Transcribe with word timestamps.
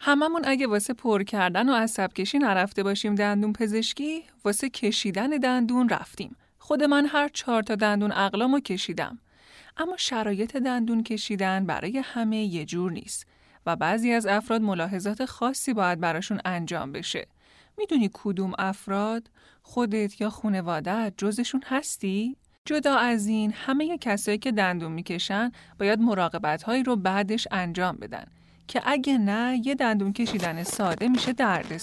هممون 0.00 0.42
اگه 0.44 0.66
واسه 0.66 0.94
پر 0.94 1.22
کردن 1.22 1.68
و 1.68 1.74
عصب 1.74 2.12
کشی 2.12 2.38
نرفته 2.38 2.82
باشیم 2.82 3.14
دندون 3.14 3.52
پزشکی، 3.52 4.22
واسه 4.44 4.68
کشیدن 4.70 5.30
دندون 5.30 5.88
رفتیم. 5.88 6.36
خود 6.58 6.82
من 6.82 7.06
هر 7.06 7.28
چهار 7.28 7.62
تا 7.62 7.74
دندون 7.74 8.12
اقلامو 8.12 8.60
کشیدم. 8.60 9.18
اما 9.76 9.96
شرایط 9.96 10.56
دندون 10.56 11.02
کشیدن 11.02 11.66
برای 11.66 11.98
همه 11.98 12.36
یه 12.36 12.64
جور 12.64 12.92
نیست 12.92 13.26
و 13.66 13.76
بعضی 13.76 14.12
از 14.12 14.26
افراد 14.26 14.62
ملاحظات 14.62 15.24
خاصی 15.24 15.74
باید 15.74 16.00
براشون 16.00 16.40
انجام 16.44 16.92
بشه. 16.92 17.26
می‌دونی 17.78 18.10
کدوم 18.12 18.52
افراد؟ 18.58 19.30
خودت 19.62 20.20
یا 20.20 20.30
خونواده 20.30 21.12
جزشون 21.16 21.62
هستی؟ 21.66 22.36
جدا 22.64 22.96
از 22.96 23.26
این 23.26 23.52
همه 23.52 23.98
کسایی 23.98 24.38
که 24.38 24.52
دندون 24.52 24.92
می‌کشن 24.92 25.52
باید 25.78 26.00
مراقبت 26.00 26.62
هایی 26.62 26.82
رو 26.82 26.96
بعدش 26.96 27.48
انجام 27.50 27.96
بدن 27.96 28.26
که 28.68 28.82
اگه 28.84 29.18
نه 29.18 29.60
یه 29.64 29.74
دندون 29.74 30.12
کشیدن 30.12 30.62
ساده 30.62 31.08
میشه 31.08 31.32
درد 31.32 31.76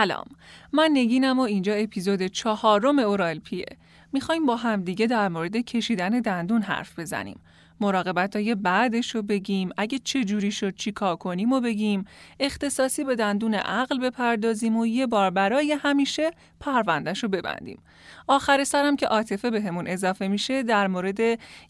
سلام. 0.00 0.26
من 0.72 0.90
نگینم 0.92 1.38
و 1.38 1.42
اینجا 1.42 1.74
اپیزود 1.74 2.26
چهارم 2.26 2.98
اورالپیه 2.98 3.66
می‌خوایم 4.12 4.46
با 4.46 4.56
همدیگه 4.56 5.06
در 5.06 5.28
مورد 5.28 5.56
کشیدن 5.56 6.20
دندون 6.20 6.62
حرف 6.62 6.98
بزنیم. 6.98 7.40
مراقبت 7.80 8.36
های 8.36 8.54
بعدش 8.54 9.14
رو 9.14 9.22
بگیم 9.22 9.70
اگه 9.76 9.98
چه 9.98 10.24
جوری 10.24 10.52
شد 10.52 10.74
چی 10.74 10.92
کار 10.92 11.16
کنیم 11.16 11.52
و 11.52 11.60
بگیم. 11.60 12.04
اختصاصی 12.40 13.04
به 13.04 13.16
دندون 13.16 13.54
عقل 13.54 13.98
بپردازیم 13.98 14.76
و 14.76 14.86
یه 14.86 15.06
بار 15.06 15.30
برای 15.30 15.72
همیشه 15.72 16.30
پروندهش 16.60 17.22
رو 17.22 17.28
ببندیم. 17.28 17.78
آخر 18.26 18.64
سرم 18.64 18.96
که 18.96 19.06
عاطفه 19.06 19.50
بهمون 19.50 19.84
به 19.84 19.92
اضافه 19.92 20.28
میشه 20.28 20.62
در 20.62 20.86
مورد 20.86 21.20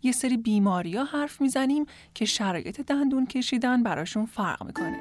یه 0.02 0.12
سری 0.12 0.36
بیماری 0.36 0.96
ها 0.96 1.04
حرف 1.04 1.40
می‌زنیم 1.40 1.86
که 2.14 2.24
شرایط 2.24 2.80
دندون 2.80 3.26
کشیدن 3.26 3.82
براشون 3.82 4.26
فرق 4.26 4.62
می‌کنه. 4.62 4.98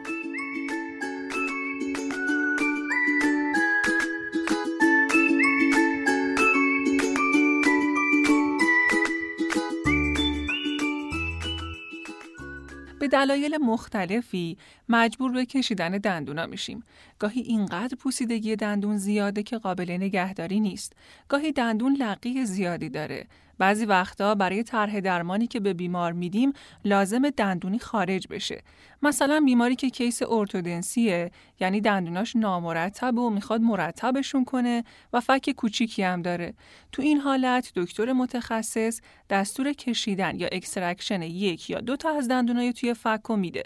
به 13.00 13.08
دلایل 13.08 13.58
مختلفی 13.58 14.58
مجبور 14.90 15.32
به 15.32 15.46
کشیدن 15.46 15.92
دندونا 15.92 16.46
میشیم. 16.46 16.84
گاهی 17.20 17.42
اینقدر 17.42 17.96
پوسیدگی 17.96 18.56
دندون 18.56 18.98
زیاده 18.98 19.44
که 19.44 19.58
قابل 19.58 19.92
نگهداری 19.92 20.60
نیست. 20.60 20.94
گاهی 21.30 21.52
دندون 21.52 21.96
لقی 21.96 22.46
زیادی 22.46 22.90
داره. 22.90 23.28
بعضی 23.60 23.86
وقتا 23.86 24.36
برای 24.36 24.64
طرح 24.64 25.00
درمانی 25.00 25.48
که 25.48 25.60
به 25.60 25.74
بیمار 25.74 26.12
میدیم 26.12 26.54
لازم 26.86 27.30
دندونی 27.30 27.80
خارج 27.80 28.28
بشه. 28.28 28.64
مثلا 29.02 29.42
بیماری 29.46 29.76
که 29.76 29.90
کیس 29.90 30.22
ارتودنسیه 30.30 31.32
یعنی 31.60 31.82
دندوناش 31.82 32.36
نامرتب 32.36 33.18
و 33.18 33.30
می‌خواد 33.30 33.62
مرتبشون 33.62 34.46
کنه 34.46 34.84
و 35.14 35.20
فک 35.20 35.50
کوچیکی 35.52 36.04
هم 36.04 36.22
داره. 36.22 36.54
تو 36.92 37.02
این 37.02 37.18
حالت 37.18 37.72
دکتر 37.76 38.14
متخصص 38.14 39.02
دستور 39.30 39.74
کشیدن 39.74 40.40
یا 40.40 40.48
extraction 40.52 41.22
یک 41.22 41.70
یا 41.70 41.80
دو 41.80 41.96
تا 41.96 42.18
از 42.18 42.28
دندونای 42.28 42.74
توی 42.74 42.94
فک 42.94 43.32
میده. 43.32 43.64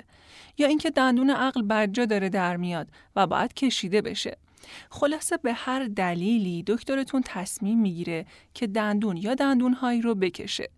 یا 0.57 0.67
اینکه 0.67 0.89
دندون 0.89 1.29
عقل 1.29 1.61
برجا 1.61 2.05
داره 2.05 2.29
در 2.29 2.57
میاد 2.57 2.87
و 3.15 3.27
باید 3.27 3.53
کشیده 3.53 4.01
بشه. 4.01 4.37
خلاصه 4.89 5.37
به 5.37 5.53
هر 5.53 5.83
دلیلی 5.83 6.63
دکترتون 6.67 7.21
تصمیم 7.25 7.79
می‌گیره 7.79 8.25
که 8.53 8.67
دندون 8.67 9.17
یا 9.17 9.35
دندونهایی 9.35 10.01
رو 10.01 10.15
بکشه. 10.15 10.69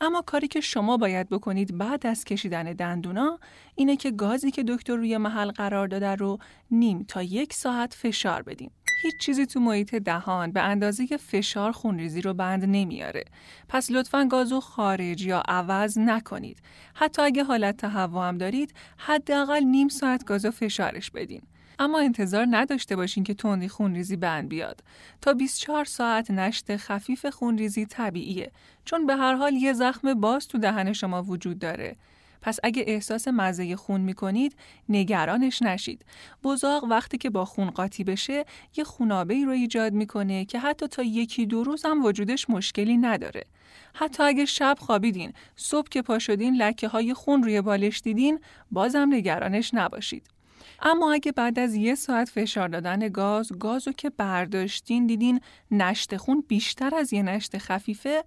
اما 0.00 0.22
کاری 0.22 0.48
که 0.48 0.60
شما 0.60 0.96
باید 0.96 1.28
بکنید 1.28 1.78
بعد 1.78 2.06
از 2.06 2.24
کشیدن 2.24 2.72
دندونا 2.72 3.38
اینه 3.74 3.96
که 3.96 4.10
گازی 4.10 4.50
که 4.50 4.64
دکتر 4.68 4.96
روی 4.96 5.16
محل 5.16 5.50
قرار 5.50 5.88
داده 5.88 6.14
رو 6.14 6.38
نیم 6.70 7.04
تا 7.08 7.22
یک 7.22 7.52
ساعت 7.52 7.94
فشار 7.94 8.42
بدین. 8.42 8.70
هیچ 9.02 9.16
چیزی 9.20 9.46
تو 9.46 9.60
محیط 9.60 9.94
دهان 9.94 10.52
به 10.52 10.60
اندازه 10.60 11.06
فشار 11.06 11.72
خونریزی 11.72 12.20
رو 12.20 12.34
بند 12.34 12.64
نمیاره. 12.64 13.24
پس 13.68 13.90
لطفا 13.90 14.24
گازو 14.24 14.60
خارج 14.60 15.22
یا 15.22 15.42
عوض 15.48 15.98
نکنید. 15.98 16.58
حتی 16.94 17.22
اگه 17.22 17.44
حالت 17.44 17.76
تهوع 17.76 18.28
هم 18.28 18.38
دارید، 18.38 18.74
حداقل 18.96 19.64
نیم 19.64 19.88
ساعت 19.88 20.24
گازو 20.24 20.50
فشارش 20.50 21.10
بدین. 21.10 21.42
اما 21.82 22.00
انتظار 22.00 22.46
نداشته 22.50 22.96
باشین 22.96 23.24
که 23.24 23.34
تندی 23.34 23.68
خونریزی 23.68 24.16
بند 24.16 24.48
بیاد. 24.48 24.80
تا 25.20 25.32
24 25.32 25.84
ساعت 25.84 26.30
نشت 26.30 26.76
خفیف 26.76 27.26
خونریزی 27.26 27.86
طبیعیه 27.86 28.52
چون 28.84 29.06
به 29.06 29.16
هر 29.16 29.34
حال 29.34 29.54
یه 29.54 29.72
زخم 29.72 30.14
باز 30.14 30.48
تو 30.48 30.58
دهن 30.58 30.92
شما 30.92 31.22
وجود 31.22 31.58
داره. 31.58 31.96
پس 32.42 32.58
اگه 32.62 32.84
احساس 32.86 33.28
مزه 33.28 33.76
خون 33.76 34.00
می‌کنید 34.00 34.56
نگرانش 34.88 35.62
نشید. 35.62 36.04
بزاق 36.44 36.84
وقتی 36.84 37.18
که 37.18 37.30
با 37.30 37.44
خون 37.44 37.70
قاطی 37.70 38.04
بشه 38.04 38.44
یه 38.76 38.84
خونابه 38.84 39.34
ای 39.34 39.44
رو 39.44 39.50
ایجاد 39.50 39.92
می‌کنه 39.92 40.44
که 40.44 40.58
حتی 40.58 40.86
تا 40.86 41.02
یکی 41.02 41.46
دو 41.46 41.64
روز 41.64 41.84
هم 41.84 42.04
وجودش 42.04 42.50
مشکلی 42.50 42.96
نداره. 42.96 43.44
حتی 43.94 44.22
اگه 44.22 44.44
شب 44.44 44.76
خوابیدین، 44.80 45.32
صبح 45.56 45.88
که 45.88 46.02
پا 46.02 46.18
شدین 46.18 46.56
لکه 46.56 46.88
های 46.88 47.14
خون 47.14 47.42
روی 47.42 47.60
بالش 47.60 48.00
دیدین، 48.00 48.40
بازم 48.70 49.08
نگرانش 49.10 49.74
نباشید. 49.74 50.26
اما 50.82 51.12
اگه 51.12 51.32
بعد 51.32 51.58
از 51.58 51.74
یه 51.74 51.94
ساعت 51.94 52.28
فشار 52.28 52.68
دادن 52.68 53.08
گاز 53.08 53.52
گازو 53.58 53.92
که 53.92 54.10
برداشتین 54.10 55.06
دیدین 55.06 55.40
نشت 55.70 56.16
خون 56.16 56.44
بیشتر 56.48 56.94
از 56.94 57.12
یه 57.12 57.22
نشت 57.22 57.58
خفیفه 57.58 58.24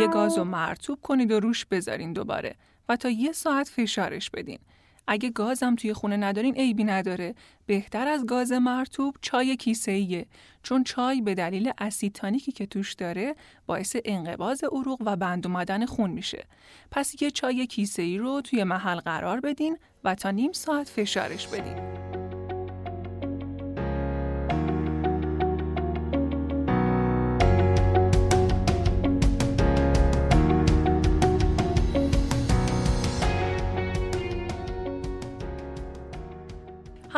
یه 0.00 0.06
گازو 0.06 0.44
مرتوب 0.44 0.98
کنید 1.02 1.32
و 1.32 1.40
روش 1.40 1.64
بذارین 1.64 2.12
دوباره 2.12 2.54
و 2.88 2.96
تا 2.96 3.10
یه 3.10 3.32
ساعت 3.32 3.68
فشارش 3.68 4.30
بدین. 4.30 4.58
اگه 5.06 5.30
گازم 5.30 5.74
توی 5.74 5.92
خونه 5.92 6.16
ندارین 6.16 6.54
عیبی 6.54 6.84
نداره. 6.84 7.34
بهتر 7.66 8.08
از 8.08 8.26
گاز 8.26 8.52
مرتوب 8.52 9.16
چای 9.20 9.56
کیسه 9.56 9.92
ایه 9.92 10.26
چون 10.62 10.84
چای 10.84 11.20
به 11.20 11.34
دلیل 11.34 11.72
اسید 11.78 12.12
تانیکی 12.12 12.52
که 12.52 12.66
توش 12.66 12.92
داره 12.92 13.34
باعث 13.66 13.96
انقباز 14.04 14.64
عروق 14.64 15.02
و 15.06 15.16
بند 15.16 15.46
اومدن 15.46 15.86
خون 15.86 16.10
میشه. 16.10 16.44
پس 16.90 17.22
یه 17.22 17.30
چای 17.30 17.66
کیسه 17.66 18.02
ای 18.02 18.18
رو 18.18 18.40
توی 18.40 18.64
محل 18.64 19.00
قرار 19.00 19.40
بدین 19.40 19.78
و 20.04 20.14
تا 20.14 20.30
نیم 20.30 20.52
ساعت 20.52 20.88
فشارش 20.88 21.46
بدین. 21.46 22.21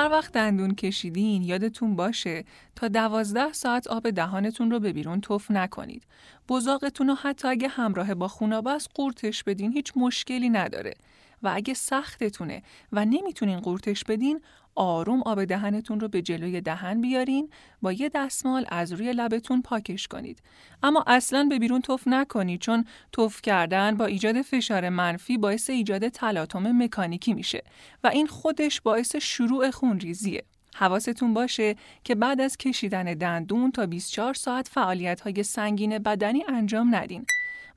هر 0.04 0.10
وقت 0.10 0.32
دندون 0.32 0.74
کشیدین 0.74 1.42
یادتون 1.42 1.96
باشه 1.96 2.44
تا 2.76 2.88
دوازده 2.88 3.52
ساعت 3.52 3.86
آب 3.86 4.10
دهانتون 4.10 4.70
رو 4.70 4.80
به 4.80 4.92
بیرون 4.92 5.20
توف 5.20 5.50
نکنید. 5.50 6.02
بزاقتون 6.48 7.08
رو 7.08 7.14
حتی 7.14 7.48
اگه 7.48 7.68
همراه 7.68 8.14
با 8.14 8.28
خونابست 8.28 8.88
قورتش 8.94 9.44
بدین 9.44 9.72
هیچ 9.72 9.92
مشکلی 9.96 10.48
نداره. 10.48 10.94
و 11.44 11.52
اگه 11.54 11.74
سختتونه 11.74 12.62
و 12.92 13.04
نمی‌تونین 13.04 13.60
قورتش 13.60 14.04
بدین 14.04 14.40
آروم 14.74 15.22
آب 15.22 15.44
دهنتون 15.44 16.00
رو 16.00 16.08
به 16.08 16.22
جلوی 16.22 16.60
دهن 16.60 17.00
بیارین 17.00 17.50
با 17.82 17.92
یه 17.92 18.10
دستمال 18.14 18.66
از 18.68 18.92
روی 18.92 19.12
لبتون 19.12 19.62
پاکش 19.62 20.08
کنید. 20.08 20.42
اما 20.82 21.04
اصلا 21.06 21.46
به 21.50 21.58
بیرون 21.58 21.80
توف 21.80 22.08
نکنید 22.08 22.60
چون 22.60 22.84
توف 23.12 23.42
کردن 23.42 23.96
با 23.96 24.04
ایجاد 24.04 24.42
فشار 24.42 24.88
منفی 24.88 25.38
باعث 25.38 25.70
ایجاد 25.70 26.08
تلاطم 26.08 26.82
مکانیکی 26.82 27.34
میشه 27.34 27.62
و 28.04 28.06
این 28.06 28.26
خودش 28.26 28.80
باعث 28.80 29.16
شروع 29.16 29.70
خونریزیه 29.70 30.44
حواستون 30.74 31.34
باشه 31.34 31.76
که 32.04 32.14
بعد 32.14 32.40
از 32.40 32.56
کشیدن 32.56 33.04
دندون 33.04 33.70
تا 33.70 33.86
24 33.86 34.34
ساعت 34.34 34.68
فعالیت 34.68 35.20
های 35.20 35.42
سنگین 35.42 35.98
بدنی 35.98 36.44
انجام 36.48 36.94
ندین. 36.94 37.26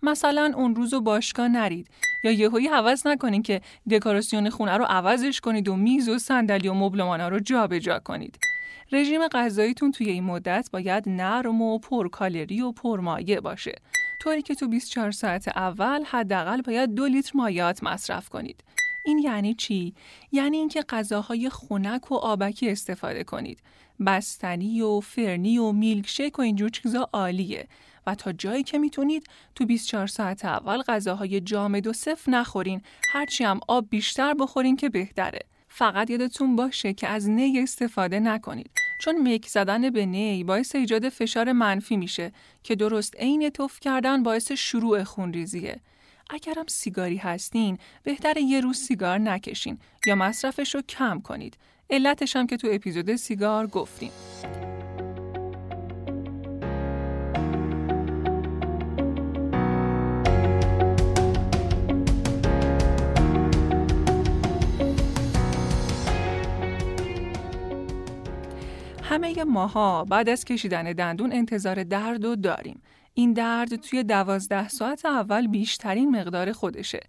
مثلا 0.04 0.52
اون 0.56 0.76
روز 0.76 0.94
و 0.94 1.02
باشگاه 1.02 1.48
نرید 1.48 1.88
یا 2.24 2.32
یهویی 2.32 2.68
حوض 2.68 3.08
نکنید 3.08 3.46
که 3.46 3.62
دکوراسیون 3.92 4.50
خونه 4.50 4.78
رو 4.78 4.86
عوضش 4.86 5.42
کنید 5.42 5.68
و 5.68 5.76
میز 5.76 6.10
و 6.10 6.20
صندلی 6.20 6.68
و 6.68 6.74
مبلمانا 6.74 7.28
رو 7.28 7.40
جابجا 7.40 8.00
کنید. 8.00 8.40
رژیم 8.92 9.28
غذاییتون 9.28 9.92
توی 9.92 10.10
این 10.10 10.24
مدت 10.24 10.70
باید 10.74 11.10
نرم 11.10 11.62
و 11.62 11.80
پرکالری 11.80 12.62
و 12.62 12.72
پرمایه 12.72 13.40
باشه. 13.40 13.76
طوری 14.22 14.42
که 14.42 14.56
تو 14.56 14.68
24 14.68 15.12
ساعت 15.12 15.48
اول 15.48 16.04
حداقل 16.04 16.62
باید 16.62 16.96
دو 16.96 17.06
لیتر 17.06 17.32
مایات 17.36 17.84
مصرف 17.84 18.30
کنید. 18.30 18.64
این 19.06 19.20
یعنی 19.20 19.54
چی؟ 19.54 19.94
یعنی 20.32 20.58
اینکه 20.58 20.82
غذاهای 20.90 21.50
خنک 21.50 22.12
و 22.12 22.16
آبکی 22.16 22.70
استفاده 22.70 23.24
کنید. 23.24 23.60
بستنی 24.06 24.82
و 24.82 25.00
فرنی 25.00 25.58
و 25.58 25.72
میلکشیک 25.72 26.40
و 26.40 26.42
اینجور 26.42 26.70
چیزا 26.70 27.10
عالیه 27.14 27.68
و 28.08 28.16
تا 28.16 28.32
جایی 28.32 28.64
که 28.64 28.78
می‌تونید 28.78 29.24
تو 29.56 29.66
24 29.66 30.08
ساعت 30.08 30.46
اول 30.46 30.82
غذاهای 30.82 31.42
جامد 31.42 31.88
و 31.88 31.94
صف 31.94 32.30
نخورین. 32.30 32.82
هرچی 33.14 33.44
هم 33.44 33.60
آب 33.68 33.90
بیشتر 33.90 34.34
بخورین 34.34 34.76
که 34.76 34.90
بهتره. 34.90 35.40
فقط 35.70 36.10
یادتون 36.10 36.56
باشه 36.56 36.94
که 36.94 37.08
از 37.08 37.30
نی 37.30 37.60
استفاده 37.60 38.20
نکنید 38.20 38.72
چون 39.00 39.22
میک 39.22 39.48
زدن 39.48 39.90
به 39.90 40.06
نی 40.06 40.44
باعث 40.44 40.76
ایجاد 40.76 41.10
فشار 41.10 41.52
منفی 41.52 41.98
میشه 41.98 42.32
که 42.64 42.76
درست 42.76 43.16
عین 43.16 43.50
توف 43.50 43.80
کردن 43.80 44.24
باعث 44.24 44.52
شروع 44.52 45.04
خونریزیه. 45.04 45.80
اگرم 46.30 46.66
سیگاری 46.68 47.18
هستین 47.18 47.78
بهتر 48.04 48.38
یه 48.38 48.62
روز 48.62 48.78
سیگار 48.78 49.18
نکشین 49.18 49.78
یا 50.06 50.16
مصرفش 50.16 50.76
رو 50.76 50.82
کم 50.82 51.20
کنید. 51.20 51.58
علتش 51.90 52.36
هم 52.36 52.48
که 52.48 52.58
تو 52.58 52.68
اپیزود 52.72 53.16
سیگار 53.16 53.68
گفتیم. 53.68 54.12
همه 69.18 69.44
ماها 69.44 70.04
بعد 70.04 70.30
از 70.30 70.46
کشیدن 70.46 70.84
دندون 70.84 71.34
انتظار 71.34 71.84
درد 71.84 72.26
رو 72.26 72.36
داریم. 72.36 72.82
این 73.14 73.34
درد 73.34 73.76
توی 73.76 74.04
دوازده 74.04 74.68
ساعت 74.68 75.06
اول 75.06 75.48
بیشترین 75.48 76.16
مقدار 76.16 76.52
خودشه 76.52 77.00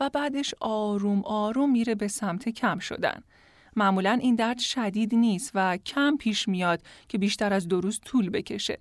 و 0.00 0.10
بعدش 0.10 0.54
آروم 0.60 1.22
آروم 1.24 1.70
میره 1.70 1.94
به 1.94 2.08
سمت 2.08 2.48
کم 2.48 2.78
شدن. 2.78 3.22
معمولا 3.76 4.18
این 4.22 4.34
درد 4.34 4.58
شدید 4.58 5.14
نیست 5.14 5.50
و 5.54 5.76
کم 5.76 6.16
پیش 6.16 6.48
میاد 6.48 6.82
که 7.08 7.18
بیشتر 7.18 7.52
از 7.52 7.68
دو 7.68 7.80
روز 7.80 8.00
طول 8.04 8.30
بکشه. 8.30 8.78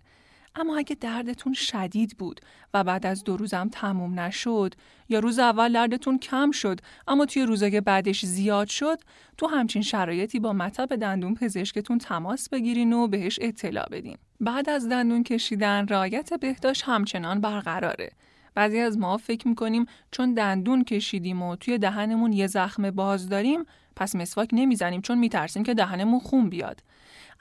اما 0.60 0.78
اگه 0.78 0.96
دردتون 0.96 1.54
شدید 1.54 2.18
بود 2.18 2.42
و 2.74 2.84
بعد 2.84 3.06
از 3.06 3.24
دو 3.24 3.38
روزم 3.38 3.70
تموم 3.72 4.20
نشد 4.20 4.74
یا 5.10 5.20
روز 5.20 5.40
اول 5.40 5.74
دردتون 5.74 6.20
کم 6.20 6.52
شد 6.52 6.80
اما 7.08 7.26
توی 7.26 7.44
روزای 7.44 7.82
بعدش 7.82 8.26
زیاد 8.26 8.68
شد 8.68 9.00
تو 9.38 9.48
همچین 9.48 9.82
شرایطی 9.82 10.40
با 10.40 10.54
مطب 10.54 10.96
دندون 10.96 11.36
پزشکتون 11.36 11.98
تماس 11.98 12.50
بگیرین 12.50 12.94
و 12.94 13.08
بهش 13.08 13.40
اطلاع 13.42 13.90
بدین. 13.90 14.18
بعد 14.40 14.70
از 14.70 14.90
دندون 14.90 15.24
کشیدن 15.24 15.88
رعایت 15.88 16.34
بهداشت 16.34 16.84
همچنان 16.86 17.42
برقراره. 17.42 18.10
بعضی 18.56 18.80
از 18.80 18.98
ما 18.98 19.18
فکر 19.18 19.48
می‌کنیم 19.48 19.86
چون 20.12 20.34
دندون 20.34 20.84
کشیدیم 20.84 21.42
و 21.42 21.56
توی 21.56 21.78
دهنمون 21.78 22.34
یه 22.34 22.48
زخم 22.48 22.92
باز 22.92 23.30
داریم 23.30 23.64
پس 23.96 24.16
مسواک 24.16 24.50
نمی‌زنیم 24.54 25.02
چون 25.02 25.20
میترسیم 25.20 25.64
که 25.64 25.74
دهنمون 25.74 26.20
خون 26.20 26.50
بیاد. 26.50 26.82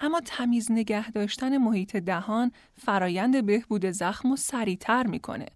اما 0.00 0.20
تمیز 0.25 0.72
نگه 0.72 1.10
داشتن 1.10 1.56
محیط 1.56 1.96
دهان 1.96 2.52
فرایند 2.75 3.46
بهبود 3.46 3.90
زخم 3.90 4.32
و 4.32 4.37
سریعتر 4.37 5.06
می‌کنه. 5.06 5.46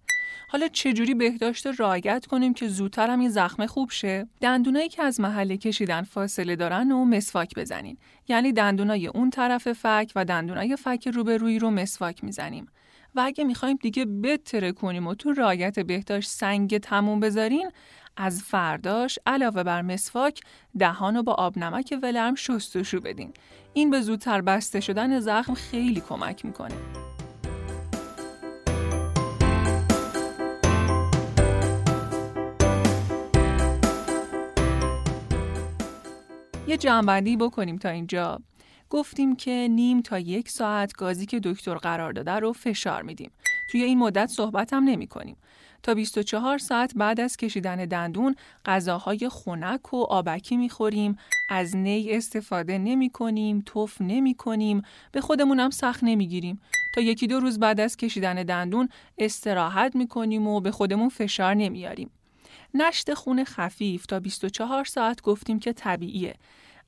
حالا 0.48 0.68
چجوری 0.68 1.14
بهداشت 1.14 1.66
رعایت 1.66 2.26
کنیم 2.26 2.54
که 2.54 2.68
زودتر 2.68 3.10
هم 3.10 3.20
این 3.20 3.30
زخم 3.30 3.66
خوب 3.66 3.90
شه؟ 3.90 4.26
دندونایی 4.40 4.88
که 4.88 5.02
از 5.02 5.20
محل 5.20 5.56
کشیدن 5.56 6.02
فاصله 6.02 6.56
دارن 6.56 6.92
و 6.92 7.04
مسواک 7.04 7.54
بزنین. 7.54 7.96
یعنی 8.28 8.52
دندونای 8.52 9.06
اون 9.06 9.30
طرف 9.30 9.72
فک 9.72 10.12
و 10.16 10.24
دندونای 10.24 10.76
فک 10.76 11.08
روبرویی 11.08 11.58
رو 11.58 11.70
مسواک 11.70 12.24
می‌زنیم. 12.24 12.66
و 13.14 13.20
اگه 13.20 13.44
می‌خوایم 13.44 13.78
دیگه 13.82 14.04
بتره 14.04 14.72
کنیم 14.72 15.06
و 15.06 15.14
تو 15.14 15.32
رعایت 15.32 15.78
بهداشت 15.78 16.30
سنگ 16.30 16.78
تموم 16.78 17.20
بذارین 17.20 17.70
از 18.22 18.42
فرداش 18.42 19.18
علاوه 19.26 19.62
بر 19.62 19.82
مسواک 19.82 20.40
دهان 20.78 21.16
رو 21.16 21.22
با 21.22 21.32
آب 21.32 21.58
نمک 21.58 21.98
ولرم 22.02 22.34
شستشو 22.34 23.00
بدین. 23.00 23.32
این 23.72 23.90
به 23.90 24.00
زودتر 24.00 24.40
بسته 24.40 24.80
شدن 24.80 25.20
زخم 25.20 25.54
خیلی 25.54 26.00
کمک 26.00 26.44
می‌کنه. 26.44 26.74
یه 36.66 36.76
جنبندی 36.76 37.36
بکنیم 37.36 37.76
تا 37.76 37.88
اینجا. 37.88 38.38
گفتیم 38.90 39.36
که 39.36 39.68
نیم 39.70 40.02
تا 40.02 40.18
یک 40.18 40.48
ساعت 40.48 40.92
گازی 40.92 41.26
که 41.26 41.40
دکتر 41.40 41.74
قرار 41.74 42.12
داده 42.12 42.32
رو 42.32 42.52
فشار 42.52 43.02
میدیم. 43.02 43.30
توی 43.70 43.82
این 43.82 43.98
مدت 43.98 44.26
صحبت 44.26 44.72
هم 44.72 44.84
نمی 44.84 45.06
کنیم. 45.06 45.36
تا 45.82 45.94
24 45.94 46.58
ساعت 46.58 46.92
بعد 46.96 47.20
از 47.20 47.36
کشیدن 47.36 47.76
دندون 47.76 48.34
غذاهای 48.64 49.28
خنک 49.28 49.94
و 49.94 49.96
آبکی 49.96 50.56
می‌خوریم. 50.56 51.16
از 51.48 51.76
نی 51.76 52.10
استفاده 52.10 52.78
نمی 52.78 53.10
کنیم 53.10 53.62
توف 53.66 53.96
نمی 54.00 54.34
کنیم 54.34 54.82
به 55.12 55.20
خودمونم 55.20 55.70
سخت 55.70 56.04
نمی‌گیریم. 56.04 56.60
تا 56.94 57.00
یکی 57.00 57.26
دو 57.26 57.40
روز 57.40 57.58
بعد 57.58 57.80
از 57.80 57.96
کشیدن 57.96 58.34
دندون 58.34 58.88
استراحت 59.18 59.96
می 59.96 60.08
کنیم 60.08 60.46
و 60.46 60.60
به 60.60 60.70
خودمون 60.70 61.08
فشار 61.08 61.54
نمیاریم. 61.54 62.10
نشت 62.74 63.14
خون 63.14 63.44
خفیف 63.44 64.06
تا 64.06 64.20
24 64.20 64.84
ساعت 64.84 65.22
گفتیم 65.22 65.58
که 65.58 65.72
طبیعیه. 65.72 66.34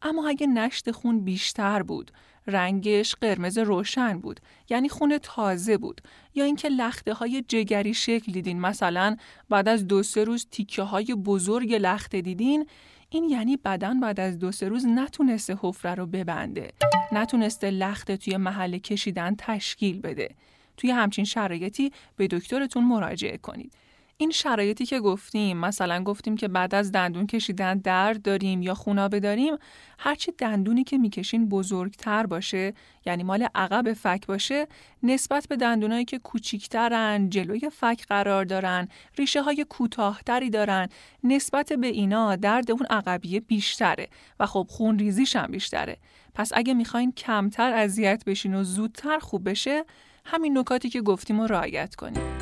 اما 0.02 0.28
اگه 0.28 0.46
نشت 0.46 0.90
خون 0.90 1.24
بیشتر 1.24 1.82
بود 1.82 2.10
رنگش 2.46 3.14
قرمز 3.14 3.58
روشن 3.58 4.18
بود 4.18 4.40
یعنی 4.70 4.88
خون 4.88 5.18
تازه 5.18 5.78
بود. 5.78 6.00
یا 6.34 6.44
اینکه 6.44 6.68
لخته 6.68 7.14
های 7.14 7.44
جگری 7.48 7.94
شکل 7.94 8.32
دیدین 8.32 8.60
مثلا 8.60 9.16
بعد 9.48 9.68
از 9.68 9.86
دو 9.86 10.02
سه 10.02 10.24
روز 10.24 10.46
تیکه 10.50 10.82
های 10.82 11.14
بزرگ 11.14 11.74
لخته 11.74 12.20
دیدین 12.20 12.66
این 13.08 13.24
یعنی 13.24 13.56
بدن 13.56 14.00
بعد 14.00 14.20
از 14.20 14.38
دو 14.38 14.52
سه 14.52 14.68
روز 14.68 14.86
نتونسته 14.86 15.58
حفره 15.60 15.94
رو 15.94 16.06
ببنده. 16.06 16.72
نتونسته 17.12 17.70
لخته 17.70 18.16
توی 18.16 18.36
محل 18.36 18.78
کشیدن 18.78 19.34
تشکیل 19.38 20.00
بده. 20.00 20.34
توی 20.76 20.90
همچین 20.90 21.24
شرایطی 21.24 21.92
به 22.16 22.26
دکترتون 22.26 22.84
مراجعه 22.84 23.38
کنید. 23.38 23.72
این 24.22 24.30
شرایطی 24.30 24.86
که 24.86 25.00
گفتیم 25.00 25.56
مثلا 25.56 26.02
گفتیم 26.02 26.36
که 26.36 26.48
بعد 26.48 26.74
از 26.74 26.92
دندون 26.92 27.26
کشیدن 27.26 27.78
درد 27.78 28.22
داریم 28.22 28.62
یا 28.62 28.74
خونابه 28.74 29.20
داریم 29.20 29.54
هرچی 29.98 30.32
دندونی 30.32 30.84
که 30.84 30.98
می‌کشین 30.98 31.48
بزرگتر 31.48 32.26
باشه 32.26 32.74
یعنی 33.06 33.22
مال 33.22 33.46
عقب 33.54 33.92
فک 33.92 34.26
باشه 34.26 34.66
نسبت 35.02 35.46
به 35.48 35.56
دندونایی 35.56 36.04
که 36.04 36.18
کوچیکترن 36.18 37.30
جلوی 37.30 37.70
فک 37.70 38.06
قرار 38.08 38.44
دارن 38.44 38.88
ریشه 39.18 39.42
های 39.42 39.66
کوتاهتری 39.68 40.50
دارن 40.50 40.88
نسبت 41.24 41.72
به 41.72 41.86
اینا 41.86 42.36
درد 42.36 42.70
اون 42.70 42.86
عقبیه 42.90 43.40
بیشتره 43.40 44.08
و 44.40 44.46
خب 44.46 44.66
خون 44.68 44.98
ریزیش 44.98 45.36
هم 45.36 45.50
بیشتره. 45.50 45.96
پس 46.34 46.52
اگه 46.54 46.74
می‌خواین 46.74 47.12
کمتر 47.12 47.72
اذیت 47.72 48.24
بشین 48.26 48.54
و 48.54 48.64
زودتر 48.64 49.18
خوب 49.18 49.50
بشه 49.50 49.84
همین 50.24 50.58
نکاتی 50.58 50.88
که 50.88 51.00
گفتیم 51.00 51.40
رو 51.40 51.46
رعایت 51.46 51.94
کنیم 51.94 52.41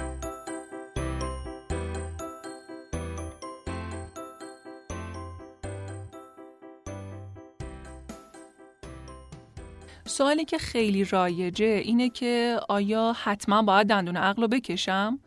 سوالی 10.20 10.44
که 10.44 10.58
خیلی 10.58 11.04
رایجه 11.04 11.66
اینه 11.66 12.08
که 12.08 12.60
آیا 12.68 13.16
حتما 13.22 13.62
باید 13.62 13.86
دندون 13.86 14.16
عقل 14.16 14.42
رو 14.42 14.48
بکشم؟ 14.48 15.18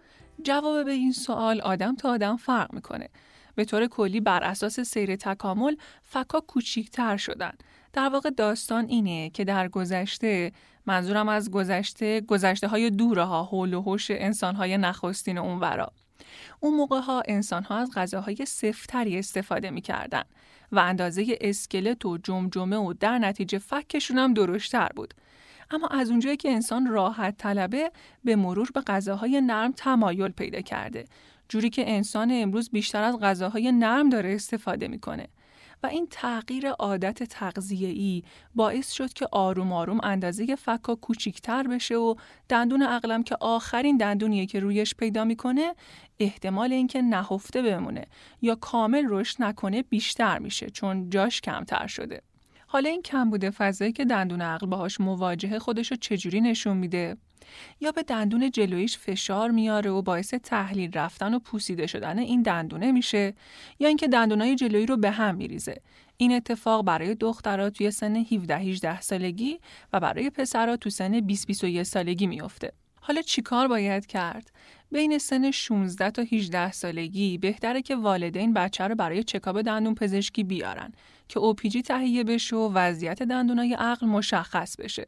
جواب 0.44 0.86
به 0.86 0.92
این 0.92 1.12
سوال 1.12 1.62
آدم 1.62 1.96
تا 1.96 2.12
آدم 2.12 2.38
فرق 2.38 2.74
می‌کنه. 2.74 3.10
به 3.56 3.66
طور 3.66 3.88
کلی 3.88 4.20
بر 4.20 4.44
اساس 4.44 4.80
سیر 4.80 5.16
تکامل 5.16 5.76
فکا 6.04 6.40
کوچیکتر 6.40 7.18
شدن. 7.18 7.52
در 7.94 8.10
واقع 8.10 8.30
داستان 8.30 8.86
اینه 8.86 9.30
که 9.30 9.44
در 9.44 9.68
گذشته 9.68 10.52
منظورم 10.86 11.30
از 11.30 11.52
گذشته 11.52 12.22
گذشته 12.22 12.68
های 12.68 12.90
دوره 12.90 13.24
ها 13.24 13.44
حول 13.44 13.74
و 13.74 13.82
حوش 13.82 14.12
انسان 14.12 14.56
های 14.56 14.78
نخستین 14.78 15.38
اونورا 15.38 15.92
اون 16.60 16.74
موقع 16.74 17.00
ها 17.00 17.24
انسان 17.28 17.64
ها 17.64 17.78
از 17.78 17.92
غذاهای 17.96 18.46
سفتری 18.48 19.20
استفاده 19.20 19.70
می‌کردن 19.70 20.24
و 20.74 20.80
اندازه 20.80 21.38
اسکلت 21.42 22.06
و 22.06 22.18
جمجمه 22.18 22.78
و 22.78 22.94
در 23.00 23.20
نتیجه 23.20 23.58
فکشون 23.58 24.18
هم 24.18 24.34
درشتر 24.34 24.90
بود. 24.96 25.14
اما 25.72 25.88
از 25.88 26.10
اونجایی 26.10 26.38
که 26.38 26.52
انسان 26.52 26.88
راحت 26.88 27.38
طلبه 27.38 27.92
به 28.24 28.36
مرور 28.36 28.70
به 28.74 28.82
غذاهای 28.82 29.42
نرم 29.42 29.72
تمایل 29.72 30.32
پیدا 30.32 30.62
کرده. 30.62 31.06
جوری 31.50 31.70
که 31.70 31.92
انسان 31.92 32.32
امروز 32.34 32.70
بیشتر 32.70 33.04
از 33.04 33.20
غذاهای 33.20 33.72
نرم 33.72 34.10
داره 34.10 34.34
استفاده 34.34 34.88
می‌کنه. 34.88 35.28
و 35.84 35.86
این 35.86 36.08
تغییر 36.12 36.70
عادت 36.70 37.24
تغذیه‌ای 37.24 38.24
باعث 38.56 38.92
شد 38.92 39.14
که 39.14 39.28
آروم 39.32 39.74
آروم 39.74 40.00
اندازه 40.04 40.56
فکا 40.56 40.96
کوچیکتر 40.96 41.68
بشه 41.68 41.96
و 41.96 42.16
دندون 42.50 42.82
عقلم 42.82 43.24
که 43.24 43.38
آخرین 43.40 43.98
دندونیه 43.98 44.46
که 44.46 44.60
رویش 44.60 44.96
پیدا 44.96 45.26
می‌کنه 45.26 45.76
احتمال 46.20 46.74
اینکه 46.74 47.02
نهفته 47.02 47.62
بمونه 47.62 48.06
یا 48.42 48.56
کامل 48.56 49.06
رشد 49.10 49.44
نکنه 49.44 49.82
بیشتر 49.82 50.40
میشه 50.40 50.70
چون 50.70 51.10
جاش 51.10 51.42
کمتر 51.42 51.88
شده. 51.88 52.22
حالا 52.68 52.90
این 52.90 53.02
کم 53.02 53.30
بوده 53.30 53.50
فضایی 53.50 53.92
که 53.92 54.06
دندون 54.06 54.42
عقل 54.42 54.68
باهاش 54.68 55.02
مواجهه 55.02 55.60
خودش 55.60 55.92
رو 55.92 55.98
چجوری 55.98 56.42
نشون 56.42 56.78
میده 56.78 57.18
یا 57.82 57.92
به 57.92 58.04
دندون 58.04 58.52
جلویش 58.52 58.98
فشار 58.98 59.52
میاره 59.52 59.92
و 59.92 60.02
باعث 60.02 60.34
تحلیل 60.34 60.92
رفتن 60.94 61.34
و 61.34 61.40
پوسیده 61.40 61.88
شدن 61.88 62.20
این 62.20 62.42
دندونه 62.42 62.92
میشه 62.92 63.34
یا 63.80 63.88
اینکه 63.88 64.08
دندونای 64.08 64.56
جلویی 64.56 64.86
رو 64.86 64.98
به 64.98 65.12
هم 65.12 65.36
میریزه. 65.36 65.82
این 66.18 66.32
اتفاق 66.32 66.86
برای 66.86 67.16
دخترها 67.16 67.70
توی 67.70 67.92
سن 67.92 68.16
17 68.16 68.58
18 68.58 69.02
سالگی 69.02 69.60
و 69.94 70.00
برای 70.00 70.30
پسرها 70.30 70.78
تو 70.78 70.90
سن 70.90 71.20
20 71.20 71.48
21 71.48 71.84
سالگی 71.84 72.28
میفته. 72.28 72.72
حالا 73.02 73.22
چیکار 73.22 73.68
باید 73.68 74.06
کرد؟ 74.06 74.52
بین 74.92 75.18
سن 75.18 75.52
16 75.52 76.12
تا 76.12 76.22
18 76.22 76.72
سالگی 76.72 77.38
بهتره 77.38 77.82
که 77.82 77.96
والدین 77.96 78.54
بچه 78.54 78.84
رو 78.84 78.96
برای 78.96 79.24
چکاب 79.24 79.62
دندون 79.62 79.96
پزشکی 79.96 80.44
بیارن 80.44 80.92
که 81.28 81.40
اوپیجی 81.40 81.82
تهیه 81.82 82.24
بشه 82.24 82.56
و 82.56 82.72
وضعیت 82.74 83.24
دندونای 83.24 83.74
عقل 83.74 84.08
مشخص 84.08 84.76
بشه. 84.76 85.06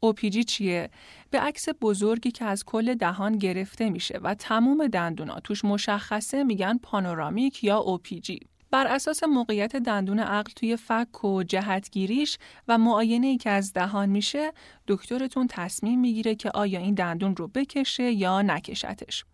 اوپیجی 0.00 0.44
چیه؟ 0.44 0.90
به 1.30 1.40
عکس 1.40 1.68
بزرگی 1.80 2.30
که 2.30 2.44
از 2.44 2.64
کل 2.64 2.94
دهان 2.94 3.38
گرفته 3.38 3.90
میشه 3.90 4.18
و 4.22 4.34
تموم 4.34 4.86
دندونا 4.86 5.40
توش 5.40 5.64
مشخصه 5.64 6.44
میگن 6.44 6.78
پانورامیک 6.78 7.64
یا 7.64 7.78
اوپیجی. 7.78 8.40
بر 8.70 8.86
اساس 8.86 9.22
موقعیت 9.24 9.76
دندون 9.76 10.18
عقل 10.18 10.52
توی 10.56 10.76
فک 10.76 11.24
و 11.24 11.42
جهتگیریش 11.42 12.38
و 12.68 12.78
معاینه 12.78 13.26
ای 13.26 13.36
که 13.36 13.50
از 13.50 13.72
دهان 13.72 14.08
میشه 14.08 14.52
دکترتون 14.88 15.46
تصمیم 15.50 16.00
می‌گیره 16.00 16.34
که 16.34 16.50
آیا 16.50 16.80
این 16.80 16.94
دندون 16.94 17.36
رو 17.36 17.48
بکشه 17.48 18.12
یا 18.12 18.42
نکشتش. 18.42 19.24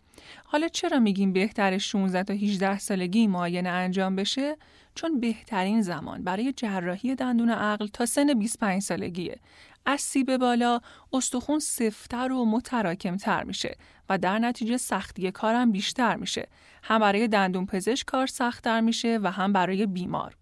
حالا 0.45 0.67
چرا 0.67 0.99
میگیم 0.99 1.33
بهتر 1.33 1.77
16 1.77 2.23
تا 2.23 2.33
18 2.33 2.79
سالگی 2.79 3.27
معاینه 3.27 3.69
انجام 3.69 4.15
بشه؟ 4.15 4.57
چون 4.95 5.19
بهترین 5.19 5.81
زمان 5.81 6.23
برای 6.23 6.53
جراحی 6.53 7.15
دندون 7.15 7.49
عقل 7.49 7.87
تا 7.87 8.05
سن 8.05 8.33
25 8.33 8.81
سالگیه. 8.81 9.39
از 9.85 10.01
سیب 10.01 10.37
بالا 10.37 10.79
استخون 11.13 11.59
سفتر 11.59 12.31
و 12.31 12.45
متراکمتر 12.45 13.43
میشه 13.43 13.77
و 14.09 14.17
در 14.17 14.39
نتیجه 14.39 14.77
سختی 14.77 15.31
کارم 15.31 15.71
بیشتر 15.71 16.15
میشه. 16.15 16.47
هم 16.83 16.99
برای 16.99 17.27
دندون 17.27 17.65
پزشک 17.65 18.05
کار 18.05 18.27
سختتر 18.27 18.81
میشه 18.81 19.19
و 19.23 19.31
هم 19.31 19.53
برای 19.53 19.85
بیمار. 19.85 20.37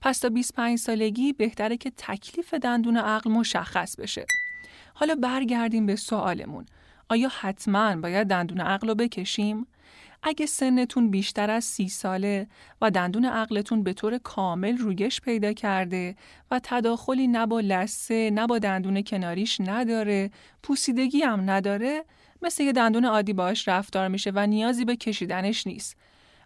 پس 0.00 0.18
تا 0.18 0.28
25 0.28 0.78
سالگی 0.78 1.32
بهتره 1.32 1.76
که 1.76 1.92
تکلیف 1.96 2.54
دندون 2.54 2.96
عقل 2.96 3.30
مشخص 3.30 3.96
بشه. 3.96 4.26
حالا 4.94 5.14
برگردیم 5.14 5.86
به 5.86 5.96
سوالمون. 5.96 6.66
آیا 7.08 7.28
حتما 7.40 7.96
باید 7.96 8.28
دندون 8.28 8.60
عقل 8.60 8.88
رو 8.88 8.94
بکشیم؟ 8.94 9.66
اگه 10.28 10.46
سنتون 10.46 11.10
بیشتر 11.10 11.50
از 11.50 11.64
سی 11.64 11.88
ساله 11.88 12.46
و 12.80 12.90
دندون 12.90 13.24
عقلتون 13.24 13.82
به 13.82 13.92
طور 13.92 14.18
کامل 14.18 14.78
رویش 14.78 15.20
پیدا 15.20 15.52
کرده 15.52 16.16
و 16.50 16.60
تداخلی 16.62 17.26
نه 17.26 17.46
با 17.46 17.60
لسه 17.60 18.30
نه 18.30 18.46
با 18.46 18.58
دندون 18.58 19.02
کناریش 19.02 19.60
نداره 19.60 20.30
پوسیدگی 20.62 21.22
هم 21.22 21.50
نداره 21.50 22.04
مثل 22.42 22.62
یه 22.62 22.72
دندون 22.72 23.04
عادی 23.04 23.32
باش 23.32 23.68
رفتار 23.68 24.08
میشه 24.08 24.32
و 24.34 24.46
نیازی 24.46 24.84
به 24.84 24.96
کشیدنش 24.96 25.66
نیست. 25.66 25.96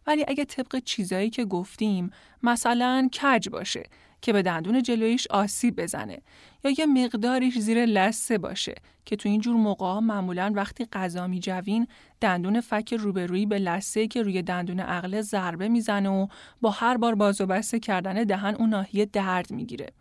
ولی 0.06 0.24
اگه 0.28 0.44
طبق 0.44 0.78
چیزایی 0.84 1.30
که 1.30 1.44
گفتیم 1.44 2.10
مثلا 2.42 3.08
کج 3.22 3.48
باشه 3.48 3.82
که 4.22 4.32
به 4.32 4.42
دندون 4.42 4.82
جلویش 4.82 5.26
آسیب 5.26 5.82
بزنه 5.82 6.18
یا 6.64 6.70
یه 6.78 6.86
مقداریش 6.86 7.58
زیر 7.58 7.86
لسه 7.86 8.38
باشه 8.38 8.74
که 9.04 9.16
تو 9.16 9.28
این 9.28 9.40
جور 9.40 9.56
موقع 9.56 10.00
معمولا 10.00 10.52
وقتی 10.54 10.84
غذا 10.92 11.26
میجوین 11.26 11.86
دندون 12.20 12.60
فک 12.60 12.94
روبرویی 12.94 13.46
به 13.46 13.58
لسه 13.58 14.06
که 14.06 14.22
روی 14.22 14.42
دندون 14.42 14.80
عقله 14.80 15.22
ضربه 15.22 15.68
می‌زنه 15.68 16.08
و 16.08 16.26
با 16.60 16.70
هر 16.70 16.96
بار 16.96 17.14
باز 17.14 17.40
و 17.40 17.46
بسته 17.46 17.80
کردن 17.80 18.24
دهن 18.24 18.54
اون 18.54 18.68
ناحیه 18.68 19.06
درد 19.06 19.50
می‌گیره. 19.50 19.92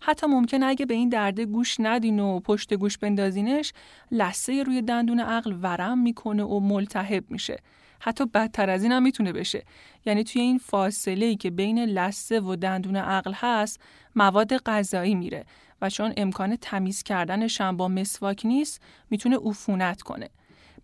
حتی 0.00 0.26
ممکن 0.26 0.62
اگه 0.62 0.86
به 0.86 0.94
این 0.94 1.08
درده 1.08 1.46
گوش 1.46 1.76
ندین 1.78 2.18
و 2.18 2.40
پشت 2.40 2.74
گوش 2.74 2.98
بندازینش 2.98 3.72
لسه 4.10 4.62
روی 4.62 4.82
دندون 4.82 5.20
عقل 5.20 5.56
ورم 5.62 5.98
می‌کنه 5.98 6.42
و 6.42 6.60
ملتهب 6.60 7.24
میشه. 7.30 7.58
حتی 8.00 8.26
بدتر 8.26 8.70
از 8.70 8.82
این 8.82 8.92
هم 8.92 9.02
می‌تونه 9.02 9.32
بشه. 9.32 9.64
یعنی 10.06 10.24
توی 10.24 10.42
این 10.42 10.58
فاصله 10.58 11.26
ای 11.26 11.36
که 11.36 11.50
بین 11.50 11.78
لسه 11.78 12.40
و 12.40 12.56
دندون 12.56 12.96
عقل 12.96 13.32
هست 13.34 13.80
مواد 14.16 14.56
غذایی 14.56 15.14
میره 15.14 15.44
و 15.82 15.90
چون 15.90 16.12
امکان 16.16 16.56
تمیز 16.56 17.02
کردنش 17.02 17.60
هم 17.60 17.76
با 17.76 17.88
مسواک 17.88 18.46
نیست 18.46 18.82
می‌تونه 19.10 19.36
عفونت 19.44 20.02
کنه. 20.02 20.30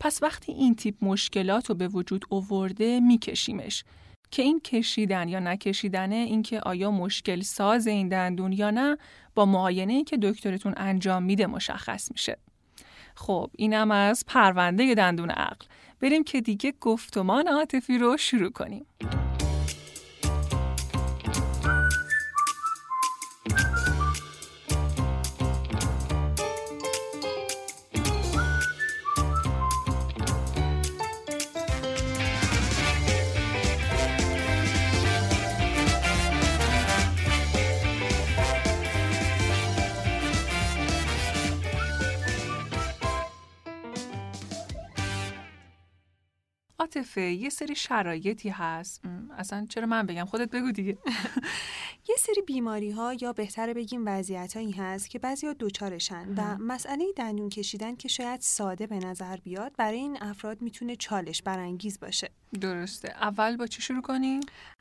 پس 0.00 0.22
وقتی 0.22 0.52
این 0.52 0.74
تیپ 0.74 0.94
مشکلات 1.02 1.66
رو 1.66 1.74
به 1.74 1.88
وجود 1.88 2.24
اوورده 2.28 3.00
میکشیمش. 3.00 3.84
که 4.30 4.42
این 4.42 4.60
کشیدن 4.60 5.28
یا 5.28 5.40
نکشیدنه 5.40 6.14
اینکه 6.14 6.60
آیا 6.60 6.90
مشکل 6.90 7.40
ساز 7.40 7.86
این 7.86 8.08
دندون 8.08 8.52
یا 8.52 8.70
نه 8.70 8.98
با 9.34 9.46
معاینه 9.46 9.92
ای 9.92 10.04
که 10.04 10.16
دکترتون 10.22 10.74
انجام 10.76 11.22
میده 11.22 11.46
مشخص 11.46 12.12
میشه. 12.12 12.38
خب 13.14 13.50
اینم 13.58 13.90
از 13.90 14.24
پرونده 14.26 14.94
دندون 14.94 15.30
عقل. 15.30 15.66
بریم 16.00 16.24
که 16.24 16.40
دیگه 16.40 16.72
گفتمان 16.80 17.48
عاطفی 17.48 17.98
رو 17.98 18.16
شروع 18.16 18.50
کنیم. 18.50 18.86
عاطفه 46.86 47.20
یه 47.20 47.48
سری 47.48 47.74
شرایطی 47.74 48.48
هست. 48.48 49.02
اصلا 49.38 49.66
چرا 49.68 49.86
من 49.86 50.06
بگم؟ 50.06 50.24
خودت 50.24 50.50
بگو 50.50 50.72
دیگه. 50.72 50.98
یه 52.08 52.16
سری 52.18 52.42
بیماری 52.42 52.90
ها 52.90 53.14
یا 53.20 53.32
بهتره 53.32 53.74
بگیم 53.74 54.02
وضعیت 54.06 54.56
هایی 54.56 54.72
هست 54.72 55.10
که 55.10 55.18
بعضی 55.18 55.46
ها 55.46 55.52
دوچارشن 55.52 56.34
و 56.36 56.56
مسئله 56.58 57.04
دندون 57.16 57.48
کشیدن 57.48 57.96
که 57.96 58.08
شاید 58.08 58.40
ساده 58.40 58.86
به 58.86 58.98
نظر 58.98 59.36
بیاد 59.36 59.72
برای 59.78 59.98
این 59.98 60.18
افراد 60.20 60.62
می‌تونه 60.62 60.96
چالش 60.96 61.42
برانگیز 61.42 62.00
باشه. 62.00 62.30
درسته. 62.60 63.08
اول 63.08 63.56
با 63.56 63.66
چی 63.66 63.82
شروع 63.82 64.02
کنیم؟ 64.02 64.40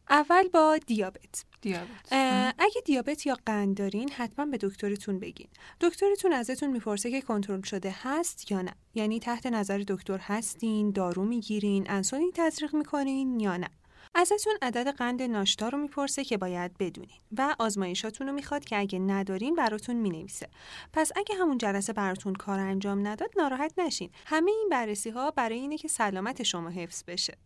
اول 0.09 0.47
با 0.47 0.77
دیابت. 0.87 1.45
دیابت. 1.61 2.13
اگه 2.59 2.81
دیابت 2.85 3.25
یا 3.25 3.37
قند 3.45 3.77
دارین 3.77 4.11
حتما 4.11 4.45
به 4.45 4.57
دکترتون 4.57 5.19
بگین. 5.19 5.47
دکترتون 5.81 6.33
ازتون 6.33 6.71
می‌پرسه 6.71 7.11
که 7.11 7.21
کنترل 7.21 7.61
شده 7.61 7.95
هست 8.03 8.51
یا 8.51 8.61
نه. 8.61 8.73
یعنی 8.95 9.19
تحت 9.19 9.45
نظر 9.45 9.83
دکتر 9.87 10.17
هستین 10.17 10.91
دارو 10.91 11.25
می‌گیرین 11.25 11.85
انسولین 11.89 12.31
تزریق 12.35 12.75
می‌کنین 12.75 13.39
یا 13.39 13.57
نه. 13.57 13.69
ازتون 14.15 14.53
عدد 14.61 14.87
قند 14.87 15.21
ناشتا 15.21 15.69
رو 15.69 15.77
می‌پرسه 15.77 16.23
که 16.23 16.37
باید 16.37 16.77
بدونین 16.77 17.19
و 17.37 17.55
آزمایشاتون 17.59 18.27
رو 18.27 18.33
می‌خواد 18.33 18.65
که 18.65 18.79
اگه 18.79 18.99
ندارین 18.99 19.55
براتون 19.55 19.95
می‌نویسه. 19.95 20.49
پس 20.93 21.11
اگه 21.15 21.35
همون 21.35 21.57
جلسه 21.57 21.93
براتون 21.93 22.33
کار 22.33 22.59
انجام 22.59 23.07
نداد 23.07 23.29
ناراحت 23.37 23.73
نشین. 23.77 24.09
همه 24.25 24.51
این 24.51 24.69
بررسی 24.71 25.09
ها 25.09 25.31
برای 25.31 25.59
اینه 25.59 25.77
که 25.77 25.87
سلامت 25.87 26.43
شما 26.43 26.69
حفظ 26.69 27.03
بشه. 27.07 27.37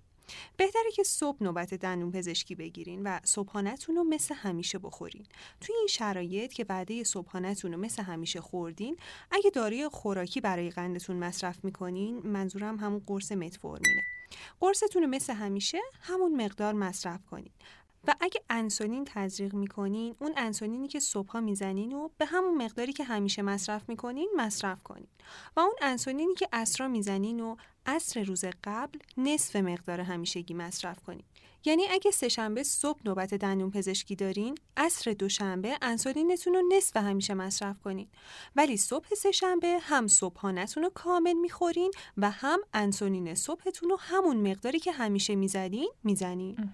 بهتره 0.58 0.92
که 0.92 1.04
صبح 1.04 1.44
نوبت 1.44 1.74
دندون 1.74 2.12
پزشکی 2.12 2.56
بگیرین 2.56 3.04
و 3.04 3.20
صبحانهتون 3.24 3.96
رو 3.96 4.04
مثل 4.04 4.36
همیشه 4.36 4.80
بخورین. 4.80 5.26
توی 5.62 5.76
این 5.76 5.88
شرایط 5.88 6.54
که 6.54 6.64
بعده 6.64 7.04
صبحانهتون 7.04 7.74
رو 7.74 7.80
مثل 7.80 8.04
همیشه 8.04 8.42
خوردین، 8.42 8.98
اگه 9.32 9.50
داروی 9.50 9.88
خوراکی 9.88 10.42
برای 10.42 10.70
قندتون 10.70 11.16
مصرف 11.16 11.66
می‌کنین، 11.66 12.20
منظورم 12.28 12.78
همون 12.78 13.04
قرص 13.08 13.32
متفورمینه. 13.32 14.02
قرصتون 14.60 15.04
رو 15.04 15.08
مثل 15.08 15.34
همیشه 15.34 15.80
همون 16.02 16.46
مقدار 16.46 16.74
مصرف 16.74 17.26
کنین. 17.26 17.52
و 18.08 18.16
اگه 18.20 18.42
انسولین 18.50 19.06
تزریق 19.06 19.54
می‌کنین 19.54 20.16
اون 20.20 20.34
انسولینی 20.38 20.88
که 20.88 21.00
صبحها 21.00 21.42
می‌زنین 21.42 21.94
و 21.94 22.10
به 22.18 22.26
همون 22.26 22.64
مقداری 22.64 22.94
که 22.94 23.04
همیشه 23.04 23.42
مصرف 23.42 23.90
می‌کنین 23.90 24.30
مصرف 24.38 24.84
کنین 24.84 25.08
و 25.56 25.60
اون 25.60 25.76
انسولینی 25.82 26.34
که 26.36 26.48
اسرا 26.54 26.88
می‌زنین 26.88 27.40
و 27.40 27.56
عصر 27.90 28.24
روز 28.24 28.46
قبل 28.64 29.00
نصف 29.18 29.56
مقدار 29.56 30.02
همیشگی 30.02 30.54
مصرف 30.54 31.00
کنین 31.00 31.24
یعنی 31.66 31.84
اگه 31.92 32.12
سهشنبه 32.12 32.64
صبح 32.64 33.00
نوبت 33.06 33.34
دندون 33.34 33.72
پزشکی 33.72 34.16
دارین 34.16 34.58
عصر 34.78 35.12
دوشنبه 35.12 35.78
انسولینتون 35.82 36.54
رو 36.54 36.62
نصف 36.78 36.98
همیشه 36.98 37.34
مصرف 37.34 37.80
کنین 37.80 38.08
ولی 38.56 38.78
صبح 38.78 39.16
سهشنبه 39.16 39.80
هم 39.82 40.08
صبحانتون 40.08 40.84
رو 40.84 40.90
کامل 40.90 41.34
می‌خورین 41.34 41.92
و 42.18 42.32
هم 42.32 42.60
انسولین 42.74 43.36
صبحتون 43.36 43.90
رو 43.90 43.98
همون 44.00 44.52
مقداری 44.52 44.80
که 44.80 44.92
همیشه 44.92 45.36
می‌زدین 45.36 45.92
می‌زنین. 46.04 46.72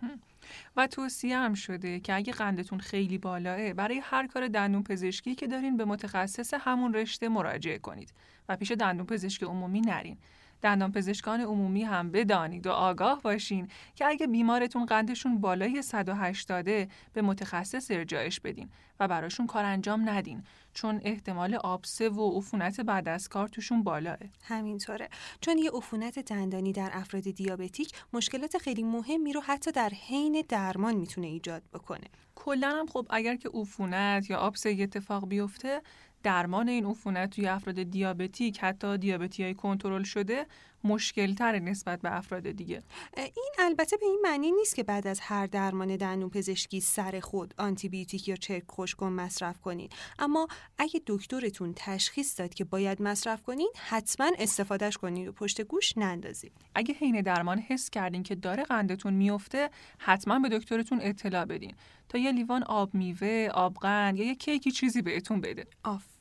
و 0.77 0.87
توصیه 0.87 1.37
هم 1.37 1.53
شده 1.53 1.99
که 1.99 2.15
اگه 2.15 2.33
قندتون 2.33 2.79
خیلی 2.79 3.17
بالاه 3.17 3.73
برای 3.73 3.99
هر 4.03 4.27
کار 4.27 4.47
دندون 4.47 4.83
پزشکی 4.83 5.35
که 5.35 5.47
دارین 5.47 5.77
به 5.77 5.85
متخصص 5.85 6.53
همون 6.53 6.93
رشته 6.93 7.29
مراجعه 7.29 7.77
کنید. 7.77 8.13
و 8.49 8.55
پیش 8.55 8.71
دندون 8.71 9.05
پزشک 9.05 9.43
عمومی 9.43 9.81
نرین. 9.81 10.17
دندان 10.65 10.91
پزشکان 10.91 11.41
عمومی 11.41 11.83
هم 11.83 12.11
بدانید 12.11 12.67
و 12.67 12.71
آگاه 12.71 13.21
باشین 13.21 13.67
که 13.95 14.05
اگه 14.05 14.27
بیمارتون 14.27 14.85
قندشون 14.85 15.41
بالای 15.41 15.81
180 15.81 16.65
به 17.13 17.21
متخصص 17.21 17.91
ارجاعش 17.91 18.39
بدین 18.39 18.69
و 18.99 19.07
براشون 19.07 19.47
کار 19.47 19.65
انجام 19.65 20.09
ندین 20.09 20.43
چون 20.73 21.01
احتمال 21.03 21.55
آبسه 21.55 22.09
و 22.09 22.37
عفونت 22.37 22.81
بعد 22.81 23.09
از 23.09 23.29
کار 23.29 23.47
توشون 23.47 23.83
بالاه. 23.83 24.17
همینطوره 24.43 25.09
چون 25.41 25.57
یه 25.57 25.71
عفونت 25.73 26.19
دندانی 26.19 26.73
در 26.73 26.89
افراد 26.93 27.23
دیابتیک 27.23 27.91
مشکلات 28.13 28.57
خیلی 28.57 28.83
مهمی 28.83 29.33
رو 29.33 29.41
حتی 29.41 29.71
در 29.71 29.89
حین 29.89 30.43
درمان 30.49 30.95
می‌تونه 30.95 31.27
ایجاد 31.27 31.63
بکنه. 31.73 32.07
کلا 32.35 32.69
هم 32.69 32.87
خب 32.87 33.07
اگر 33.09 33.35
که 33.35 33.49
عفونت 33.53 34.29
یا 34.29 34.37
آبسه 34.37 34.77
اتفاق 34.79 35.27
بیفته 35.27 35.81
درمان 36.25 36.69
این 36.69 36.85
عفونت 36.85 37.29
توی 37.29 37.47
افراد 37.47 37.83
دیابتیک 37.83 38.59
حتی 38.61 38.97
دیابتی 38.97 39.43
های 39.43 39.53
کنترل 39.53 40.03
شده 40.03 40.45
مشکل 40.83 41.33
تر 41.33 41.59
نسبت 41.59 42.01
به 42.01 42.17
افراد 42.17 42.51
دیگه. 42.51 42.83
این 43.17 43.51
البته 43.59 43.97
به 43.97 44.05
این 44.05 44.19
معنی 44.23 44.51
نیست 44.51 44.75
که 44.75 44.83
بعد 44.83 45.07
از 45.07 45.19
هر 45.19 45.47
درمان 45.47 45.95
دندون 45.95 46.29
پزشکی 46.29 46.79
سر 46.79 47.19
خود 47.19 47.53
آنتی 47.57 47.89
بیوتیک 47.89 48.27
یا 48.27 48.35
چرک 48.35 48.63
خوشگم 48.67 49.13
مصرف 49.13 49.61
کنید 49.61 49.93
اما 50.19 50.47
اگه 50.77 51.01
دکترتون 51.07 51.73
تشخیص 51.75 52.39
داد 52.39 52.53
که 52.53 52.63
باید 52.63 53.01
مصرف 53.01 53.41
کنین 53.41 53.71
حتما 53.89 54.31
استفادهش 54.39 54.97
کنید 54.97 55.27
و 55.27 55.31
پشت 55.31 55.61
گوش 55.61 55.97
نندازید 55.97 56.51
اگه 56.75 56.93
حین 56.93 57.21
درمان 57.21 57.59
حس 57.59 57.89
کردین 57.89 58.23
که 58.23 58.35
داره 58.35 58.63
قندتون 58.63 59.13
میفته 59.13 59.69
حتما 59.97 60.39
به 60.39 60.49
دکترتون 60.49 60.99
اطلاع 61.01 61.45
بدین. 61.45 61.73
تا 62.09 62.17
یه 62.17 62.31
لیوان 62.31 62.63
آب 62.63 62.93
میوه، 62.93 63.49
آب 63.53 63.73
قند 63.73 64.17
یا 64.17 64.25
یه 64.25 64.35
کیکی 64.35 64.71
چیزی 64.71 65.01
بهتون 65.01 65.41
بده. 65.41 65.67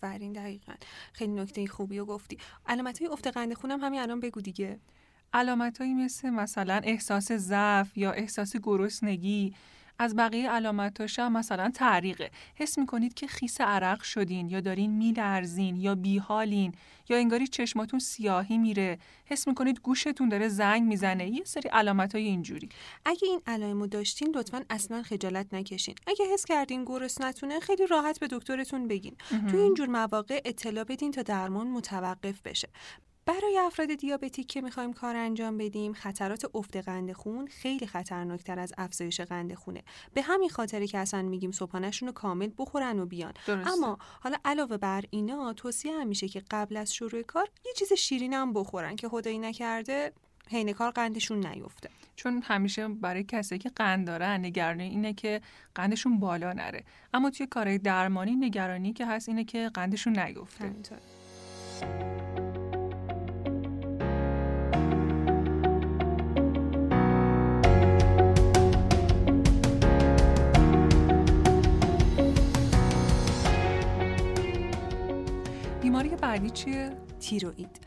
آفرین 0.05 0.33
دقیقا. 0.33 0.73
خیلی 1.13 1.33
نکته 1.33 1.67
خوبی 1.67 1.99
رو 1.99 2.05
گفتی. 2.05 2.39
علامت 2.67 2.99
های 2.99 3.09
افت 3.13 3.27
قند 3.27 3.55
خونم 3.55 3.81
همین 3.81 4.01
الان 4.01 4.21
بگو 4.21 4.41
دیگه. 4.41 4.79
علامتهایی 5.33 5.95
مثل 5.95 6.31
مثلا 6.31 6.81
احساس 6.85 7.33
ضعف 7.33 7.99
یا 7.99 8.13
احساس 8.13 8.57
گرسنگی 8.57 9.55
از 9.99 10.17
بقیه 10.17 10.51
علامتاش 10.51 11.19
هم 11.19 11.33
مثلا 11.33 11.71
تعریقه. 11.75 12.31
حس 12.55 12.79
می‌کنید 12.79 13.15
که 13.15 13.27
خیس 13.27 13.61
عرق 13.61 14.03
شدین 14.03 14.49
یا 14.49 14.61
دارین 14.61 14.91
میلرزین 14.91 15.77
یا 15.77 15.95
بیحالین 15.95 16.73
یا 17.09 17.17
انگاری 17.17 17.47
چشماتون 17.47 17.99
سیاهی 17.99 18.59
میره. 18.59 18.99
حس 19.27 19.49
می‌کنید 19.49 19.81
گوشتون 19.81 20.29
داره 20.29 20.49
زنگ 20.49 20.83
می‌زنه. 20.83 21.29
یه 21.29 21.45
سری 21.45 21.69
علامت 21.69 22.15
های 22.15 22.25
اینجوری. 22.25 22.69
اگه 23.05 23.29
این 23.29 23.41
علائمو 23.47 23.87
داشتین 23.87 24.33
لطفا 24.37 24.65
اصلا 24.71 25.03
خجالت 25.03 25.55
نکشین. 25.55 25.95
اگه 26.07 26.25
حس 26.33 26.45
کردین 26.45 26.85
نتونه 27.21 27.61
خیلی 27.61 27.87
راحت 27.87 28.21
به 28.21 28.29
دکترتون 28.31 28.89
بگین. 28.89 29.17
توی 29.51 29.61
اینجور 29.61 29.89
مواقع 29.89 30.41
اطلاع 30.45 30.85
بدین 30.85 31.11
تا 31.11 31.23
درمان 31.23 31.67
متوقف 31.67 32.43
بشه. 32.43 32.69
برای 33.27 33.59
افراد 33.59 33.95
دیابتیک 33.95 34.47
که 34.47 34.61
می‌خوایم 34.61 34.93
کار 34.93 35.17
انجام 35.17 35.59
بدیم 35.59 35.93
خطرات 35.93 36.45
افت 36.55 36.77
قند 36.77 37.13
خون 37.13 37.47
خیلی 37.47 37.87
خطرناکتر 37.87 38.59
از 38.59 38.73
افزایش 38.79 39.21
قند 39.21 39.55
خونه. 39.55 39.83
به 40.15 40.23
همین 40.23 40.49
خاطری 40.49 40.87
که 40.87 40.99
اصلا 40.99 41.23
میگیم 41.23 41.53
صبحانهشون 41.53 42.09
رو 42.09 42.13
کامل 42.15 42.51
بخورن 42.59 42.99
و 42.99 43.07
بیان. 43.07 43.33
درسته. 43.47 43.73
اما 43.73 43.99
حالا 44.21 44.37
علاوه 44.45 44.77
بر 44.77 45.05
اینا 45.11 45.53
توصیه 45.53 45.93
هم 45.93 46.07
میشه 46.07 46.29
که 46.29 46.43
قبل 46.51 46.77
از 46.77 46.95
شروع 46.95 47.23
کار 47.23 47.51
یه 47.67 47.73
چیز 47.77 47.93
شیرین 47.93 48.33
هم 48.33 48.53
بخورن 48.53 48.97
که 48.97 49.09
خدایی 49.09 49.39
نکرده 49.39 50.13
حین 50.51 50.73
کار 50.73 50.91
قندشون 50.91 51.47
نیفته. 51.47 51.91
چون 52.17 52.43
همیشه 52.45 52.89
برای 52.89 53.25
کسی 53.25 53.59
که 53.59 53.71
قند 53.77 54.07
دارن 54.07 54.45
نگرانی 54.45 54.83
اینه 54.83 55.15
که 55.15 55.41
قندشون 55.75 56.21
بالا 56.21 56.53
نره. 56.53 56.85
اما 57.15 57.31
توی 57.31 57.47
کارهای 57.47 57.79
درمانی 57.79 58.37
نگرانی 58.37 58.93
که 58.93 59.07
هست 59.07 59.29
اینه 59.29 59.45
که 59.45 59.71
قندشون 59.75 60.19
نیفته. 60.19 60.73
بعدی 76.17 76.51
چیه؟ 76.51 76.97
تیروئید. 77.21 77.81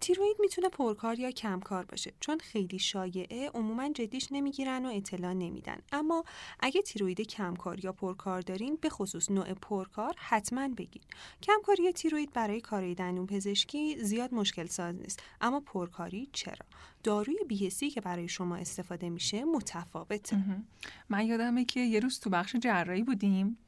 تیروئید 0.00 0.36
می‌تونه 0.40 0.68
پرکار 0.68 1.18
یا 1.18 1.30
کمکار 1.30 1.84
باشه 1.84 2.12
چون 2.20 2.38
خیلی 2.38 2.78
شایعه 2.78 3.50
عموما 3.54 3.88
جدیش 3.88 4.28
نمی‌گیرن 4.30 4.86
و 4.86 4.88
اطلاع 4.88 5.32
نمیدن. 5.32 5.76
اما 5.92 6.24
اگه 6.60 6.82
تیروئید 6.82 7.20
کمکار 7.20 7.84
یا 7.84 7.92
پرکار 7.92 8.40
دارین 8.40 8.78
به 8.80 8.88
خصوص 8.88 9.30
نوع 9.30 9.54
پرکار 9.54 10.14
حتما 10.18 10.68
بگین. 10.68 11.02
کمکاری 11.42 11.92
تیروئید 11.92 12.32
برای 12.32 12.60
کاری 12.60 12.94
دندون 12.94 13.26
پزشکی 13.26 14.04
زیاد 14.04 14.34
مشکل 14.34 14.66
ساز 14.66 14.94
نیست. 14.94 15.22
اما 15.40 15.60
پرکاری 15.60 16.28
چرا؟ 16.32 16.66
داروی 17.02 17.36
بیهسی 17.48 17.90
که 17.90 18.00
برای 18.00 18.28
شما 18.28 18.56
استفاده 18.56 19.10
میشه 19.10 19.44
متفاوته. 19.44 20.36
من 21.08 21.26
یادمه 21.26 21.64
که 21.64 21.80
یه 21.80 22.00
روز 22.00 22.20
تو 22.20 22.30
بخش 22.30 22.56
جراحی 22.56 23.02
بودیم. 23.02 23.58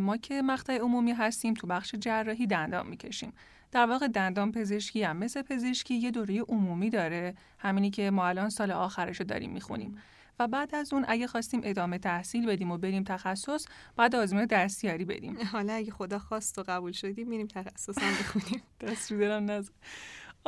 ما 0.00 0.16
که 0.16 0.42
مقطع 0.42 0.78
عمومی 0.78 1.12
هستیم 1.12 1.54
تو 1.54 1.66
بخش 1.66 1.94
جراحی 1.94 2.46
دندان 2.46 2.86
می‌کشیم. 2.86 3.32
در 3.72 3.86
واقع 3.86 4.08
دندان 4.08 4.52
پزشکی 4.52 5.02
هم 5.02 5.16
مثل 5.16 5.42
پزشکی 5.42 5.94
یه 5.94 6.10
دوره 6.10 6.40
عمومی 6.40 6.90
داره. 6.90 7.34
همینی 7.58 7.90
که 7.90 8.10
ما 8.10 8.26
الان 8.26 8.50
سال 8.50 8.70
آخرش 8.70 9.16
رو 9.16 9.26
داریم 9.26 9.50
می‌خونیم. 9.50 9.98
و 10.38 10.48
بعد 10.48 10.74
از 10.74 10.92
اون 10.92 11.04
اگه 11.08 11.26
خواستیم 11.26 11.60
ادامه 11.64 11.98
تحصیل 11.98 12.46
بدیم 12.46 12.70
و 12.70 12.78
بریم 12.78 13.04
تخصص 13.04 13.66
بعد 13.96 14.16
آزمون 14.16 14.44
دستیاری 14.44 15.04
بدیم. 15.04 15.38
حالا 15.52 15.72
اگه 15.72 15.90
خدا 15.90 16.18
خواست 16.18 16.58
و 16.58 16.62
قبول 16.68 16.92
شدیم 16.92 17.28
میریم 17.28 17.46
تخصص 17.46 17.98
هم 17.98 18.12
بخونیم. 18.12 18.62
دست 18.80 19.12
رو 19.12 19.18
دارم 19.18 19.64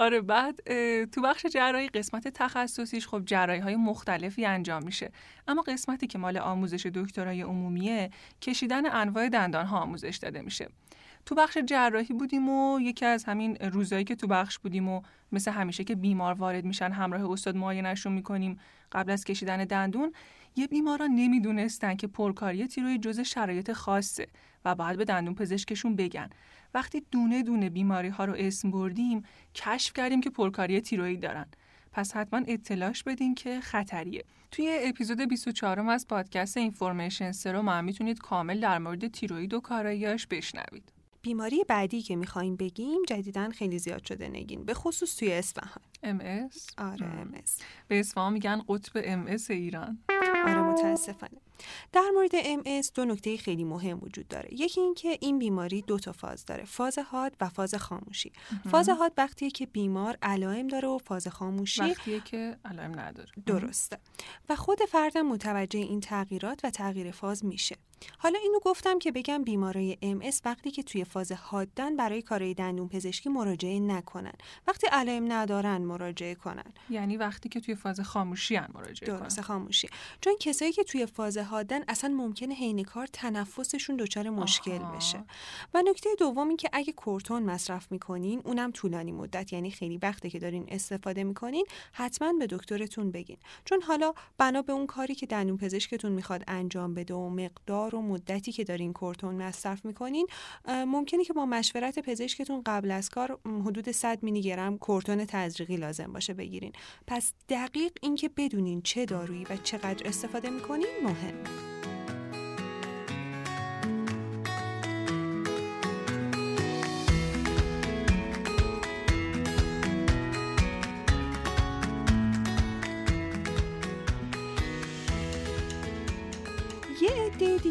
آره 0.00 0.20
بعد 0.20 0.60
تو 1.04 1.22
بخش 1.22 1.46
جراحی 1.46 1.88
قسمت 1.88 2.28
تخصصیش 2.28 3.08
خب 3.08 3.22
جراحی 3.24 3.60
های 3.60 3.76
مختلفی 3.76 4.46
انجام 4.46 4.82
میشه. 4.82 5.10
اما 5.48 5.62
قسمتی 5.62 6.06
که 6.06 6.18
مال 6.18 6.38
آموزش 6.38 6.86
دکترای 6.86 7.42
عمومیه 7.42 8.10
کشیدن 8.42 8.90
انواع 8.92 9.28
دندان 9.28 9.66
ها 9.66 9.78
آموزش 9.78 10.18
داده 10.22 10.42
میشه. 10.42 10.68
تو 11.26 11.34
بخش 11.34 11.58
جراحی 11.58 12.14
بودیم 12.14 12.48
و 12.48 12.80
یکی 12.80 13.06
از 13.06 13.24
همین 13.24 13.56
روزایی 13.56 14.04
که 14.04 14.14
تو 14.14 14.26
بخش 14.26 14.58
بودیم 14.58 14.88
و 14.88 15.02
مثل 15.32 15.50
همیشه 15.50 15.84
که 15.84 15.94
بیمار 15.94 16.34
وارد 16.34 16.64
میشن 16.64 16.92
همراه 16.92 17.30
استاد 17.30 17.56
معاینهشون 17.56 18.12
می‌کنیم 18.12 18.60
قبل 18.92 19.12
از 19.12 19.24
کشیدن 19.24 19.64
دندون 19.64 20.12
یه 20.56 20.66
بیماران 20.66 21.10
نمی‌دونستن 21.10 21.96
که 21.96 22.06
پرکاری 22.06 22.66
تیروی 22.66 22.98
جز 22.98 23.20
شرایط 23.20 23.72
خاصه 23.72 24.26
و 24.64 24.74
باید 24.74 24.96
به 24.96 25.04
دندون 25.04 25.34
پزشکشون 25.34 25.96
بگن. 25.96 26.30
وقتی 26.74 27.02
دونه 27.10 27.42
دونه 27.42 27.70
بیماری 27.70 28.08
ها 28.08 28.24
رو 28.24 28.34
اسم 28.36 28.70
بردیم 28.70 29.22
کشف 29.54 29.92
کردیم 29.92 30.20
که 30.20 30.30
پرکاری 30.30 30.80
تیروئید 30.80 31.20
دارن. 31.20 31.46
پس 31.92 32.16
حتما 32.16 32.40
اطلاعش 32.48 33.02
بدین 33.02 33.34
که 33.34 33.60
خطریه. 33.60 34.24
توی 34.50 34.78
اپیزود 34.82 35.20
24 35.20 35.80
از 35.80 36.06
پادکست 36.06 36.56
اینفورمیشن 36.56 37.32
سرو 37.32 37.62
ما 37.62 37.82
می‌تونید 37.82 38.18
کامل 38.18 38.60
در 38.60 38.78
مورد 38.78 39.08
تیروئید 39.08 39.54
و 39.54 39.60
کاراییاش 39.60 40.26
بشنوید. 40.26 40.92
بیماری 41.22 41.64
بعدی 41.68 42.02
که 42.02 42.16
می‌خوایم 42.16 42.56
بگیم 42.56 43.02
جدیدا 43.08 43.48
خیلی 43.48 43.78
زیاد 43.78 44.04
شده 44.04 44.28
نگین. 44.28 44.64
به 44.64 44.74
خصوص 44.74 45.16
توی 45.16 45.32
اصفهان. 45.32 45.82
ام 46.02 46.48
آره 46.78 47.06
ام 47.06 47.34
به 47.88 48.00
اصفهان 48.00 48.32
میگن 48.32 48.62
قطب 48.68 48.92
ام 49.04 49.36
ایران. 49.50 49.98
آره 50.46 50.62
متاسفانه. 50.62 51.40
در 51.92 52.10
مورد 52.14 52.42
MS 52.42 52.92
دو 52.94 53.04
نکته 53.04 53.36
خیلی 53.36 53.64
مهم 53.64 53.98
وجود 54.02 54.28
داره. 54.28 54.48
یکی 54.54 54.80
اینکه 54.80 55.18
این 55.20 55.38
بیماری 55.38 55.82
دو 55.82 55.98
تا 55.98 56.12
فاز 56.12 56.44
داره 56.44 56.64
فاز 56.64 56.98
حاد 56.98 57.36
و 57.40 57.48
فاز 57.48 57.74
خاموشی. 57.74 58.32
فاز 58.70 58.88
حاد 58.88 59.12
وقتیه 59.18 59.50
که 59.50 59.66
بیمار 59.66 60.18
علائم 60.22 60.68
داره 60.68 60.88
و 60.88 60.98
فاز 60.98 61.28
خاموشی 61.28 61.82
وقتیه 61.82 62.20
که 62.20 62.56
علائم 62.64 63.00
نداره. 63.00 63.30
درسته. 63.46 63.98
و 64.48 64.56
خود 64.56 64.78
فرد 64.88 65.18
متوجه 65.18 65.78
این 65.78 66.00
تغییرات 66.00 66.60
و 66.64 66.70
تغییر 66.70 67.10
فاز 67.10 67.44
میشه. 67.44 67.76
حالا 68.18 68.38
اینو 68.38 68.58
گفتم 68.62 68.98
که 68.98 69.12
بگم 69.12 69.44
بیمارای 69.44 69.98
MS 70.02 70.36
وقتی 70.44 70.70
که 70.70 70.82
توی 70.82 71.04
فاز 71.04 71.32
حادن 71.32 71.96
برای 71.96 72.22
کارهای 72.22 72.54
دندون 72.54 72.88
پزشکی 72.88 73.28
مراجعه 73.28 73.80
نکنن. 73.80 74.32
وقتی 74.66 74.86
علائم 74.86 75.32
ندارن 75.32 75.76
مراجعه 75.76 76.34
کنن. 76.34 76.64
یعنی 76.90 77.16
وقتی 77.16 77.48
که 77.48 77.60
توی 77.60 77.74
فاز 77.74 78.00
خاموشی 78.00 78.56
هن 78.56 78.68
مراجعه 78.74 79.18
درسته 79.18 79.42
خاموشی. 79.42 79.88
چون 80.20 80.36
کسایی 80.40 80.72
که 80.72 80.84
توی 80.84 81.06
فاز 81.06 81.38
حادن 81.38 81.80
اصلا 81.88 82.10
ممکنه 82.14 82.54
حین 82.54 82.84
کار 82.84 83.06
تنفسشون 83.06 83.96
دچار 83.96 84.30
مشکل 84.30 84.78
بشه. 84.78 85.24
و 85.74 85.82
نکته 85.82 86.10
دوم 86.18 86.48
این 86.48 86.56
که 86.56 86.70
اگه 86.72 86.92
کورتون 86.92 87.42
مصرف 87.42 87.92
می‌کنین 87.92 88.42
اونم 88.44 88.70
طولانی 88.70 89.12
مدت. 89.12 89.52
یعنی 89.52 89.70
خیلی 89.70 89.98
وقته 89.98 90.30
که 90.30 90.38
دارین 90.38 90.66
استفاده 90.68 91.24
می‌کنین 91.24 91.66
حتما 91.92 92.32
به 92.32 92.46
دکترتون 92.46 93.10
بگین. 93.10 93.36
چون 93.64 93.82
حالا 93.82 94.12
بنا 94.38 94.62
به 94.62 94.72
اون 94.72 94.86
کاری 94.86 95.14
که 95.14 95.26
دندون 95.26 95.56
پزشکتون 95.56 96.12
می‌خواد 96.12 96.44
انجام 96.48 96.94
بده 96.94 97.14
و 97.14 97.28
مقدار 97.28 97.89
مقدار 97.90 97.94
و 97.94 98.02
مدتی 98.02 98.52
که 98.52 98.64
دارین 98.64 98.92
کورتون 98.92 99.34
مصرف 99.34 99.84
می‌کنین 99.84 100.26
ممکنه 100.68 101.24
که 101.24 101.32
با 101.32 101.46
مشورت 101.46 101.98
پزشکتون 101.98 102.62
قبل 102.66 102.90
از 102.90 103.08
کار 103.08 103.38
حدود 103.46 103.90
100 103.90 104.22
میلی 104.22 104.42
گرم 104.42 104.78
کورتون 104.78 105.24
تزریقی 105.24 105.76
لازم 105.76 106.12
باشه 106.12 106.34
بگیرین. 106.34 106.72
پس 107.06 107.32
دقیق 107.48 107.92
اینکه 108.02 108.28
بدونین 108.36 108.82
چه 108.82 109.04
دارویی 109.04 109.44
و 109.50 109.56
چقدر 109.56 110.08
استفاده 110.08 110.50
می‌کنین 110.50 110.88
مهمه 111.04 111.79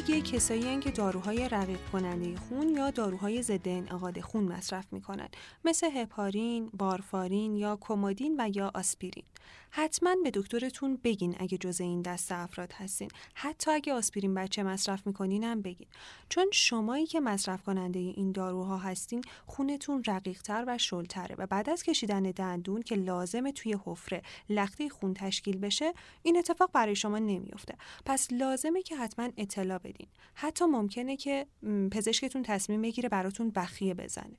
دیگه 0.10 0.22
کسایی 0.22 0.64
هن 0.64 0.80
که 0.80 0.92
داروهای 0.92 1.50
رقیق 1.50 1.80
کننده 1.92 2.36
خون 2.36 2.70
یا 2.70 2.92
داروهای 2.92 3.42
ضد 3.42 3.68
انعقاد 3.68 4.22
خون 4.22 4.44
مصرف 4.44 4.94
می‌کنن 4.94 5.28
مثل 5.66 5.90
هپارین، 5.94 6.70
بارفارین 6.74 7.56
یا 7.56 7.76
کومودین 7.76 8.36
و 8.40 8.50
یا 8.56 8.72
آسپرین. 8.74 9.24
حتما 9.72 10.16
به 10.24 10.32
دکترتون 10.34 11.00
بگین 11.04 11.36
اگه 11.40 11.58
جزء 11.58 11.84
این 11.84 12.02
دست 12.02 12.32
افراد 12.32 12.74
هستین. 12.74 13.10
حتی 13.34 13.72
اگه 13.72 13.94
آسپرین 13.94 14.34
بچه 14.34 14.64
مصرف 14.64 15.08
می‌کنین 15.08 15.44
هم 15.44 15.62
بگین. 15.62 15.88
چون 16.30 16.46
شمایی 16.54 17.06
که 17.06 17.20
مصرف 17.20 17.64
کننده 17.64 18.00
این 18.00 18.32
داروها 18.32 18.78
هستین 18.78 19.22
خونتون 19.46 20.04
رقیقتر 20.08 20.64
و 20.68 20.78
شلتره 20.78 21.36
و 21.36 21.48
بعد 21.48 21.70
از 21.70 21.84
کشیدن 21.84 22.24
دندون 22.24 22.82
که 22.82 22.96
لازمه 22.96 23.52
توی 23.52 23.78
حفره 23.86 24.22
لخته 24.50 24.90
خون 24.90 25.14
تشکیل 25.14 25.58
بشه 25.58 25.94
این 26.24 26.38
اتفاق 26.38 26.72
برای 26.74 26.96
شما 26.96 27.20
نمیافته. 27.20 27.76
پس 28.06 28.28
لازمه 28.32 28.82
که 28.82 28.96
حتما 28.96 29.30
اطلاع 29.38 29.78
بدین. 29.78 30.08
حتی 30.34 30.66
ممکنه 30.66 31.18
که 31.18 31.46
پزشکتون 31.92 32.44
تصمیم 32.44 32.82
بگیره 32.82 33.10
براتون 33.10 33.50
بخیه 33.50 33.94
بزنه. 33.94 34.36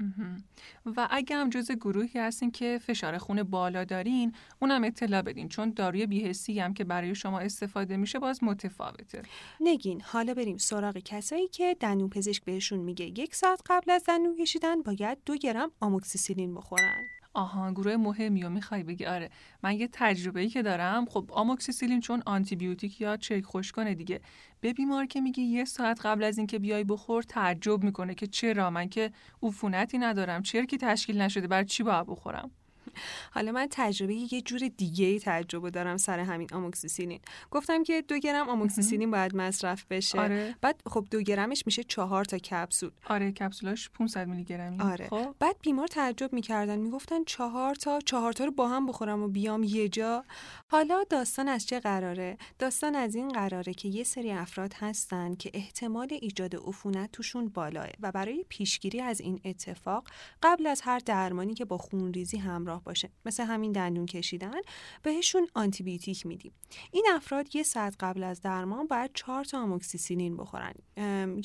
و 0.86 1.08
اگه 1.10 1.36
هم 1.36 1.50
جز 1.50 1.70
گروهی 1.72 2.20
هستین 2.20 2.50
که 2.50 2.80
فشار 2.82 3.18
خون 3.18 3.42
بالا 3.42 3.84
دارین 3.84 4.32
اونم 4.60 4.84
اطلاع 4.84 5.19
بدین 5.22 5.48
چون 5.48 5.70
داروی 5.70 6.06
بیهسی 6.06 6.61
هم 6.61 6.74
که 6.74 6.85
برای 6.85 7.14
شما 7.14 7.38
استفاده 7.38 7.96
میشه 7.96 8.18
باز 8.18 8.44
متفاوته. 8.44 9.22
نگین 9.61 10.00
حالا 10.00 10.35
بریم 10.35 10.56
سراغ 10.56 10.98
کسایی 10.98 11.48
که 11.48 11.76
دندون 11.80 12.09
پزشک 12.09 12.44
بهشون 12.44 12.78
میگه 12.78 13.04
یک 13.04 13.35
ساعت 13.35 13.61
قبل 13.66 13.90
از 13.90 14.04
دندون 14.04 14.37
کشیدن 14.37 14.83
باید 14.83 15.18
دو 15.26 15.37
گرم 15.37 15.70
آموکسیسیلین 15.80 16.54
بخورن. 16.54 17.09
آها 17.35 17.72
گروه 17.72 17.96
مهمی 17.96 18.44
و 18.44 18.48
می‌خوای 18.48 18.83
بگی؟ 18.83 19.04
آره. 19.04 19.30
من 19.62 19.76
یه 19.76 19.88
تجربه 19.92 20.40
ای 20.40 20.48
که 20.48 20.62
دارم 20.62 21.06
خب 21.06 21.30
آموکسیسیلین 21.33 22.00
چون 22.00 22.22
آنتی 22.26 22.56
بیوتیک 22.56 23.00
یا 23.00 23.16
چک 23.16 23.44
خوش 23.44 23.72
کنه 23.72 23.94
دیگه. 23.94 24.20
به 24.61 24.72
بیمار 24.72 25.06
که 25.06 25.20
میگی 25.20 25.42
یه 25.42 25.64
ساعت 25.64 26.06
قبل 26.06 26.24
از 26.24 26.38
اینکه 26.38 26.59
بیای 26.59 26.85
بخور 26.85 27.22
تعجب 27.22 27.85
می‌کنه 27.85 28.14
که 28.14 28.26
چرا؟ 28.26 28.70
من 28.70 28.88
که 28.88 29.12
عفونتی 29.42 29.98
ندارم 29.98 30.42
چرکی 30.42 30.78
تشکیل 30.78 31.20
نشده 31.20 31.46
بر 31.46 31.64
چی 31.64 31.83
باید 31.83 32.06
بخورم؟ 32.06 32.50
حالا 33.31 33.53
من 33.53 33.66
تجربه 33.70 34.14
یه 34.14 34.40
جور 34.40 34.68
دیگه 34.68 35.07
ای 35.07 35.20
تجربه 35.20 35.70
دارم 35.70 35.96
سر 35.96 36.18
همین 36.18 36.48
آموکسیسیلین 36.53 37.20
گفتم 37.50 37.83
که 37.83 38.03
دو 38.03 38.18
گرم 38.18 38.48
آموکسیسیلین 38.48 39.11
باید 39.11 39.37
مصرف 39.37 39.85
بشه. 39.90 40.20
آره. 40.20 40.55
بعد 40.61 40.83
خب 40.87 41.07
دو 41.11 41.20
گرمش 41.22 41.62
میشه 41.66 41.83
چهار 41.85 42.24
تا 42.24 42.38
کپسول. 42.38 42.90
آره 43.07 43.33
کپسولاش 43.33 43.90
500 43.90 44.29
میلی 44.29 44.44
گرمی. 44.44 44.81
آره. 44.81 45.09
خب. 45.09 45.35
بعد 45.38 45.57
بیمار 45.62 45.87
تعجب 45.87 46.33
می‌کردن. 46.33 46.79
می‌گفتن 46.79 47.24
چهار 47.24 47.74
تا 47.74 47.98
چهار 48.00 48.33
تا 48.33 48.44
رو 48.44 48.50
با 48.50 48.68
هم 48.68 48.87
بخورم 48.87 49.22
و 49.22 49.29
بیام 49.29 49.62
یه 49.62 49.88
جا. 49.88 50.24
حالا 50.68 51.05
داستان 51.11 51.48
از 51.48 51.66
چه 51.66 51.81
قراره؟ 51.81 52.38
داستان 52.59 52.94
از 52.94 53.14
این 53.14 53.29
قراره 53.29 53.74
که 53.74 53.88
یه 53.88 54.05
سری 54.05 54.33
افراد 54.33 54.74
هستن 54.76 55.35
که 55.35 55.50
احتمال 55.55 56.09
ایجاد 56.20 56.57
عفونت 56.57 57.12
توشون 57.12 57.48
بالاه 57.48 57.87
و 58.00 58.12
برای 58.12 58.44
پیشگیری 58.48 59.00
از 59.00 59.20
این 59.20 59.40
اتفاق 59.44 60.09
قبل 60.42 60.66
از 60.66 60.81
هر 60.81 60.98
درمانی 60.98 61.55
که 61.55 61.64
با 61.64 61.79
خونریزی 61.79 62.38
همراه 62.38 62.79
باشه. 62.84 63.10
مثل 63.24 63.44
همین 63.44 63.72
دندون 63.72 64.06
کشیدن 64.06 64.60
بهشون 65.02 65.48
آنتی 65.54 65.82
بیوتیک 65.82 66.26
میدیم. 66.26 66.52
این 66.92 67.06
افراد 67.14 67.56
یه 67.56 67.62
ساعت 67.62 67.96
قبل 68.00 68.22
از 68.22 68.40
درمان 68.40 68.86
باید 68.86 69.10
چهار 69.14 69.44
تا 69.44 69.62
آموکسیسیلین 69.62 70.36
بخورن. 70.36 70.72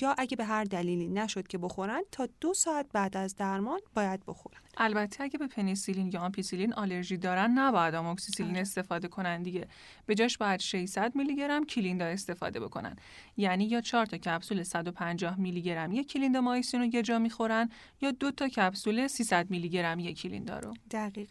یا 0.01 0.15
اگه 0.17 0.37
به 0.37 0.45
هر 0.45 0.63
دلیلی 0.63 1.07
نشد 1.07 1.47
که 1.47 1.57
بخورن 1.57 2.01
تا 2.11 2.27
دو 2.41 2.53
ساعت 2.53 2.85
بعد 2.93 3.17
از 3.17 3.35
درمان 3.35 3.79
باید 3.93 4.25
بخورن. 4.25 4.59
البته 4.77 5.23
اگه 5.23 5.37
به 5.37 5.47
پنیسیلین 5.47 6.11
یا 6.13 6.21
آمپیسیلین 6.21 6.73
آلرژی 6.73 7.17
دارن 7.17 7.51
نباید 7.51 7.95
آموکسیسیلین 7.95 8.51
آره. 8.51 8.61
استفاده 8.61 9.07
کنن 9.07 9.43
دیگه. 9.43 9.67
به 10.05 10.15
جاش 10.15 10.37
باید 10.37 10.59
600 10.59 11.15
میلی 11.15 11.35
گرم 11.35 11.65
کلیندا 11.65 12.05
استفاده 12.05 12.59
بکنن. 12.59 12.95
یعنی 13.37 13.65
یا 13.65 13.81
4 13.81 14.05
تا 14.05 14.17
کپسول 14.17 14.63
150 14.63 15.39
میلی 15.39 15.61
گرم 15.61 15.91
یک 15.91 16.11
کلیندامایسین 16.11 16.79
رو 16.79 16.85
یه 16.85 17.01
جا 17.01 17.19
می‌خورن 17.19 17.69
یا 18.01 18.11
دو 18.11 18.31
تا 18.31 18.47
کپسول 18.47 19.07
300 19.07 19.49
میلی 19.49 19.69
گرم 19.69 19.99
یک 19.99 20.21
کلیندا 20.21 20.59
رو. 20.59 20.73
دقیقا. 20.91 21.24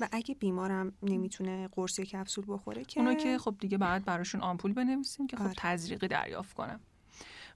و 0.00 0.08
اگه 0.12 0.34
بیمارم 0.34 0.92
نمی‌تونه 1.02 1.68
قرص 1.68 1.98
یا 1.98 2.04
کپسول 2.04 2.44
بخوره 2.48 2.84
که 2.84 3.00
اونو 3.00 3.14
که 3.14 3.38
خب 3.38 3.54
دیگه 3.60 3.78
بعد 3.78 4.04
براشون 4.04 4.40
آمپول 4.40 4.72
بنویسیم 4.72 5.26
که 5.26 5.36
خب 5.36 5.42
آره. 5.42 5.54
تزریقی 5.56 6.08
دریافت 6.08 6.54
کنم. 6.54 6.80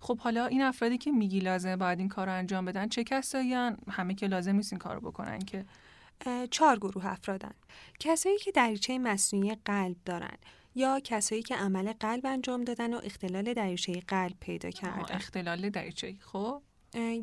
خب 0.01 0.19
حالا 0.19 0.47
این 0.47 0.63
افرادی 0.63 0.99
که 0.99 1.13
میگی 1.13 1.41
لازمه 1.41 1.77
باید 1.77 1.99
این 1.99 2.09
کار 2.09 2.27
رو 2.27 2.33
انجام 2.33 2.65
بدن 2.65 2.89
چه 2.89 3.05
کسایی 3.05 3.55
همه 3.91 4.15
که 4.15 4.27
لازم 4.27 4.57
نیست 4.57 4.73
این 4.73 4.79
کار 4.79 4.95
رو 4.95 5.01
بکنن 5.01 5.39
که. 5.39 5.65
چهار 6.51 6.77
گروه 6.77 7.07
افرادن. 7.07 7.51
کسایی 7.99 8.39
که 8.39 8.53
دریچه 8.53 8.99
مصنوعی 8.99 9.55
قلب 9.65 9.97
دارن 10.05 10.37
یا 10.75 11.01
کسایی 11.05 11.43
که 11.43 11.57
عمل 11.57 11.93
قلب 11.93 12.27
انجام 12.27 12.65
دادن 12.65 12.95
و 12.95 13.01
اختلال 13.05 13.55
دریچه 13.55 14.01
قلب 14.09 14.35
پیدا 14.41 14.71
کردن. 14.71 15.15
اختلال 15.15 15.71
دریچه 15.71 16.17
خب؟ 16.21 16.63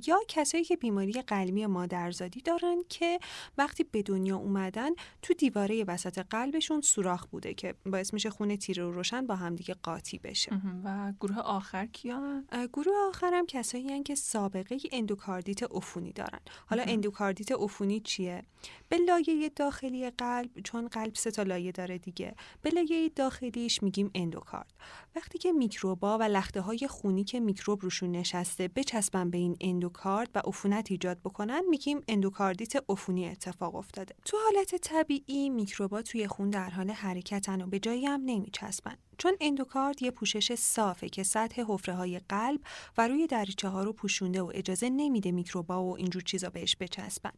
یا 0.07 0.19
کسایی 0.27 0.63
که 0.63 0.75
بیماری 0.75 1.12
قلبی 1.12 1.65
مادرزادی 1.65 2.41
دارن 2.41 2.77
که 2.89 3.19
وقتی 3.57 3.84
به 3.84 4.03
دنیا 4.03 4.38
اومدن 4.38 4.89
تو 5.21 5.34
دیواره 5.34 5.84
وسط 5.84 6.19
قلبشون 6.29 6.81
سوراخ 6.81 7.25
بوده 7.27 7.53
که 7.53 7.75
باعث 7.86 8.13
میشه 8.13 8.29
خون 8.29 8.55
تیره 8.55 8.84
و 8.86 8.91
روشن 8.91 9.27
با 9.27 9.36
همدیگه 9.36 9.73
قاطی 9.73 10.17
بشه. 10.17 10.62
و 10.84 11.13
گروه 11.19 11.39
آخر 11.39 11.86
کیا؟ 11.86 12.43
گروه 12.73 12.93
آخر 13.10 13.34
هم 13.34 13.45
کسایی 13.45 13.89
هن 13.89 14.03
که 14.03 14.15
سابقه 14.15 14.77
اندوکاردیت 14.91 15.63
عفونی 15.63 16.12
دارن. 16.12 16.39
حالا 16.65 16.84
اندوکاردیت 16.84 17.51
عفونی 17.51 17.99
چیه؟ 17.99 18.43
به 18.89 18.97
لایه 18.97 19.49
داخلی 19.49 20.10
قلب 20.10 20.60
چون 20.63 20.88
قلب 20.88 21.15
سه 21.15 21.31
تا 21.31 21.43
لایه 21.43 21.71
داره 21.71 21.97
دیگه 21.97 22.36
به 22.62 22.69
لایه 22.69 23.10
داخلیش 23.10 23.84
میگیم 23.84 24.12
اندوکارد. 24.15 24.73
وقتی 25.15 25.38
که 25.38 25.51
میکروبا 25.51 26.17
و 26.17 26.23
لخته 26.23 26.62
های 26.62 26.88
خونی 26.88 27.23
که 27.23 27.39
میکروب 27.39 27.81
روشون 27.84 28.12
نشسته 28.12 28.67
بچسبن 28.67 29.29
به 29.29 29.38
این 29.38 29.57
اندوکارد 29.62 30.30
و 30.36 30.41
عفونت 30.45 30.91
ایجاد 30.91 31.19
بکنن 31.19 31.62
میگیم 31.69 32.02
اندوکاردیت 32.08 32.74
عفونی 32.89 33.28
اتفاق 33.28 33.76
افتاده. 33.76 34.15
تو 34.26 34.38
حالت 34.45 34.76
طبیعی 34.76 35.50
میکروبا 35.50 36.02
توی 36.02 36.28
خون 36.28 36.50
در 36.50 36.69
حال 36.69 36.91
حرکتن 36.91 37.62
و 37.62 37.67
به 37.67 37.80
جایی 37.80 38.06
هم 38.06 38.21
نمیچسبن. 38.26 38.97
چون 39.21 39.36
اندوکارد 39.41 40.01
یه 40.01 40.12
پوشش 40.12 40.55
صافه 40.55 41.10
که 41.10 41.23
سطح 41.23 41.62
حفره 41.67 41.95
های 41.95 42.19
قلب 42.29 42.60
و 42.97 43.07
روی 43.07 43.27
دریچه 43.27 43.67
ها 43.67 43.84
رو 43.84 43.93
پوشونده 43.93 44.41
و 44.41 44.51
اجازه 44.53 44.89
نمیده 44.89 45.31
میکروبا 45.31 45.84
و 45.84 45.97
اینجور 45.97 46.21
چیزا 46.21 46.49
بهش 46.49 46.75
بچسبن. 46.79 47.31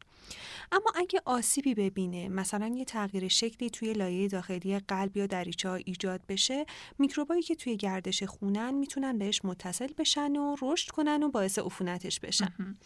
اما 0.71 0.91
اگه 0.95 1.21
آسیبی 1.25 1.73
ببینه 1.73 2.29
مثلا 2.29 2.67
یه 2.67 2.85
تغییر 2.85 3.27
شکلی 3.27 3.69
توی 3.69 3.93
لایه 3.93 4.27
داخلی 4.27 4.79
قلب 4.79 5.17
یا 5.17 5.25
دریچه 5.25 5.69
ها 5.69 5.75
ایجاد 5.75 6.21
بشه 6.27 6.65
میکروبایی 6.99 7.41
که 7.41 7.55
توی 7.55 7.77
گردش 7.77 8.23
خونن 8.23 8.73
می‌تونن 8.73 9.17
بهش 9.17 9.41
متصل 9.43 9.93
بشن 9.97 10.35
و 10.35 10.55
رشد 10.61 10.89
کنن 10.89 11.23
و 11.23 11.29
باعث 11.29 11.59
عفونتش 11.59 12.19
بشن. 12.19 12.77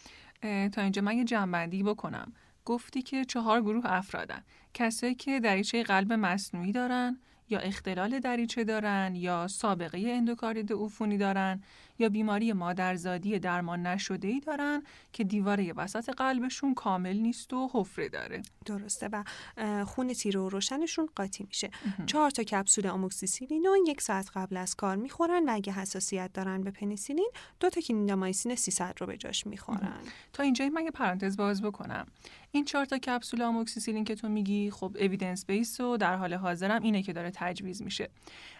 تا 0.72 0.82
اینجا 0.82 1.02
من 1.02 1.18
یه 1.18 1.24
جنبندی 1.24 1.82
بکنم. 1.82 2.32
گفتی 2.64 3.02
که 3.02 3.24
چهار 3.24 3.62
گروه 3.62 3.84
افرادن. 3.86 4.44
کسایی 4.74 5.14
که 5.14 5.40
دریچه 5.40 5.82
قلب 5.82 6.12
مصنوعی 6.12 6.72
دارن 6.72 7.18
یا 7.50 7.58
اختلال 7.58 8.20
دریچه 8.20 8.64
دارن 8.64 9.14
یا 9.14 9.48
سابقه 9.48 9.98
اندوکاردیت 9.98 10.70
عفونی 10.72 11.18
دارن 11.18 11.62
یا 11.98 12.08
بیماری 12.08 12.52
مادرزادی 12.52 13.38
درمان 13.38 13.86
نشده 13.86 14.28
ای 14.28 14.40
دارن 14.40 14.82
که 15.12 15.24
دیواره 15.24 15.72
وسط 15.72 16.10
قلبشون 16.10 16.74
کامل 16.74 17.16
نیست 17.16 17.52
و 17.52 17.70
حفره 17.72 18.08
داره. 18.08 18.42
درسته 18.66 19.08
و 19.12 19.24
خون 19.84 20.12
تیره 20.12 20.40
و 20.40 20.48
روشنشون 20.48 21.08
قاطی 21.16 21.44
میشه. 21.44 21.70
چهار 22.06 22.30
تا 22.30 22.42
کپسول 22.42 22.86
آموکسیسیلین 22.86 23.66
و 23.66 23.90
یک 23.90 24.00
ساعت 24.00 24.30
قبل 24.34 24.56
از 24.56 24.74
کار 24.74 24.96
می‌خورن 24.96 25.48
و 25.48 25.52
اگه 25.54 25.72
حساسیت 25.72 26.32
دارن 26.32 26.62
به 26.62 26.70
پنیسیلین 26.70 27.30
دو 27.60 27.70
تا 27.70 27.80
کلیندامایسین 27.80 28.54
300 28.54 28.94
رو 28.98 29.06
به 29.06 29.16
جاش 29.16 29.46
می‌خورن. 29.46 29.92
تا 30.32 30.42
اینجا 30.42 30.68
من 30.68 30.84
یه 30.84 30.90
پرانتز 30.90 31.36
باز 31.36 31.62
بکنم. 31.62 32.06
این 32.52 32.64
چهار 32.64 32.84
تا 32.84 32.98
کپسول 32.98 33.42
آموکسیسیلین 33.42 34.04
که 34.04 34.14
تو 34.14 34.28
میگی 34.28 34.70
خب 34.70 34.96
evidence-based 35.00 35.80
و 35.80 35.96
در 35.96 36.16
حال 36.16 36.34
حاضرم 36.34 36.82
اینه 36.82 37.02
که 37.02 37.12
داره 37.12 37.30
تجویز 37.34 37.82
میشه. 37.82 38.08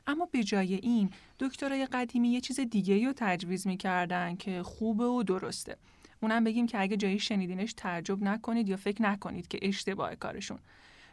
اما 0.06 0.28
به 0.32 0.44
جای 0.44 0.74
این 0.74 1.10
دکترای 1.38 1.86
قدیمی 1.86 2.28
یه 2.28 2.40
چیز 2.40 2.60
دیگه 2.60 3.06
رو 3.06 3.12
تجویز 3.16 3.66
می‌کردن 3.66 4.36
که 4.36 4.62
خوبه 4.62 5.04
و 5.04 5.22
درسته. 5.22 5.76
اونم 6.22 6.44
بگیم 6.44 6.66
که 6.66 6.80
اگه 6.80 6.96
جایی 6.96 7.18
شنیدینش 7.18 7.72
تعجب 7.72 8.22
نکنید 8.22 8.68
یا 8.68 8.76
فکر 8.76 9.02
نکنید 9.02 9.48
که 9.48 9.58
اشتباه 9.62 10.14
کارشون. 10.14 10.58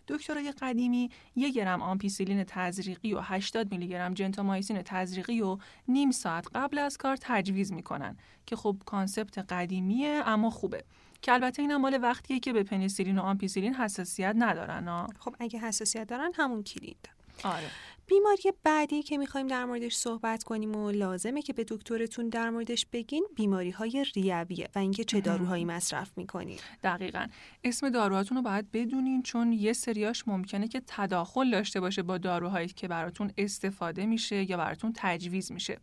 دکترای 0.07 0.51
قدیمی 0.51 1.09
یک 1.35 1.53
گرم 1.53 1.81
آمپیسیلین 1.81 2.43
تزریقی 2.43 3.13
و 3.13 3.19
80 3.19 3.71
میلی 3.71 3.87
گرم 3.87 4.13
جنتامایسین 4.13 4.81
تزریقی 4.81 5.41
و 5.41 5.57
نیم 5.87 6.11
ساعت 6.11 6.47
قبل 6.55 6.77
از 6.77 6.97
کار 6.97 7.17
تجویز 7.21 7.73
می‌کنن 7.73 8.17
که 8.45 8.55
خب 8.55 8.77
concept 8.85 9.37
قدیمیه 9.37 10.23
اما 10.25 10.49
خوبه. 10.49 10.83
که 11.21 11.33
البته 11.33 11.61
این 11.61 11.75
مال 11.75 11.99
وقتیه 12.01 12.39
که 12.39 12.53
به 12.53 12.63
پنیسیلین 12.63 13.19
و 13.19 13.21
آمپیسیلین 13.21 13.73
حساسیت 13.73 14.33
ندارن 14.37 15.07
خب 15.19 15.35
اگه 15.39 15.59
حساسیت 15.59 16.07
دارن 16.07 16.31
همون 16.35 16.63
کلید. 16.63 17.14
آره. 17.43 17.71
بیماری 18.07 18.53
بعدی 18.63 19.03
که 19.03 19.17
می‌خوایم 19.17 19.47
در 19.47 19.65
موردش 19.65 19.95
صحبت 19.95 20.43
کنیم 20.43 20.75
و 20.75 20.91
لازمه 20.91 21.41
که 21.41 21.53
به 21.53 21.65
دکترتون 21.67 22.29
در 22.29 22.49
موردش 22.49 22.85
بگین 22.85 23.27
بیماری 23.35 23.71
های 23.71 24.05
ریویه 24.15 24.69
و 24.75 24.79
اینکه 24.79 25.03
چه 25.03 25.21
داروهایی 25.21 25.65
مصرف 25.65 26.11
می‌کنید 26.17 26.61
دقیقا. 26.83 27.27
اسم 27.63 27.89
داروهاتون 27.89 28.37
رو 28.37 28.43
باید 28.43 28.71
بدونین 28.71 29.23
چون 29.23 29.53
یه 29.53 29.73
سریاش 29.73 30.27
ممکنه 30.27 30.67
که 30.67 30.81
تداخل 30.87 31.51
داشته 31.51 31.79
باشه 31.79 32.03
با 32.03 32.17
داروهایی 32.17 32.67
که 32.67 32.87
براتون 32.87 33.31
استفاده 33.37 34.05
میشه 34.05 34.51
یا 34.51 34.57
براتون 34.57 34.93
تجویز 34.95 35.51
میشه. 35.51 35.79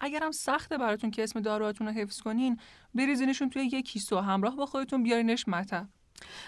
اگرم 0.00 0.30
سخته 0.30 0.78
براتون 0.78 1.10
که 1.10 1.22
اسم 1.22 1.40
داروهاتون 1.40 1.86
رو 1.86 1.92
حفظ 1.92 2.20
کنین 2.20 2.60
بریزینشون 2.94 3.50
توی 3.50 3.62
یک 3.62 3.86
کیسه 3.86 4.20
همراه 4.20 4.56
با 4.56 4.66
خودتون 4.66 5.02
بیارینش 5.02 5.48
مطب. 5.48 5.88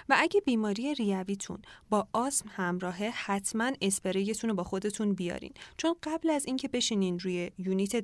و 0.09 0.17
اگه 0.19 0.41
بیماری 0.41 0.95
ریویتون 0.95 1.59
با 1.91 2.09
آسم 2.13 2.49
همراهه 2.49 3.11
حتما 3.15 3.73
اسپریتون 3.81 4.51
رو 4.51 4.57
با 4.57 4.65
خودتون 4.65 5.15
بیارین. 5.15 5.53
چون 5.77 5.95
قبل 6.03 6.31
از 6.31 6.47
اینکه 6.47 6.69
بشینین 6.69 7.19
روی 7.19 7.51
یونیت 7.59 7.97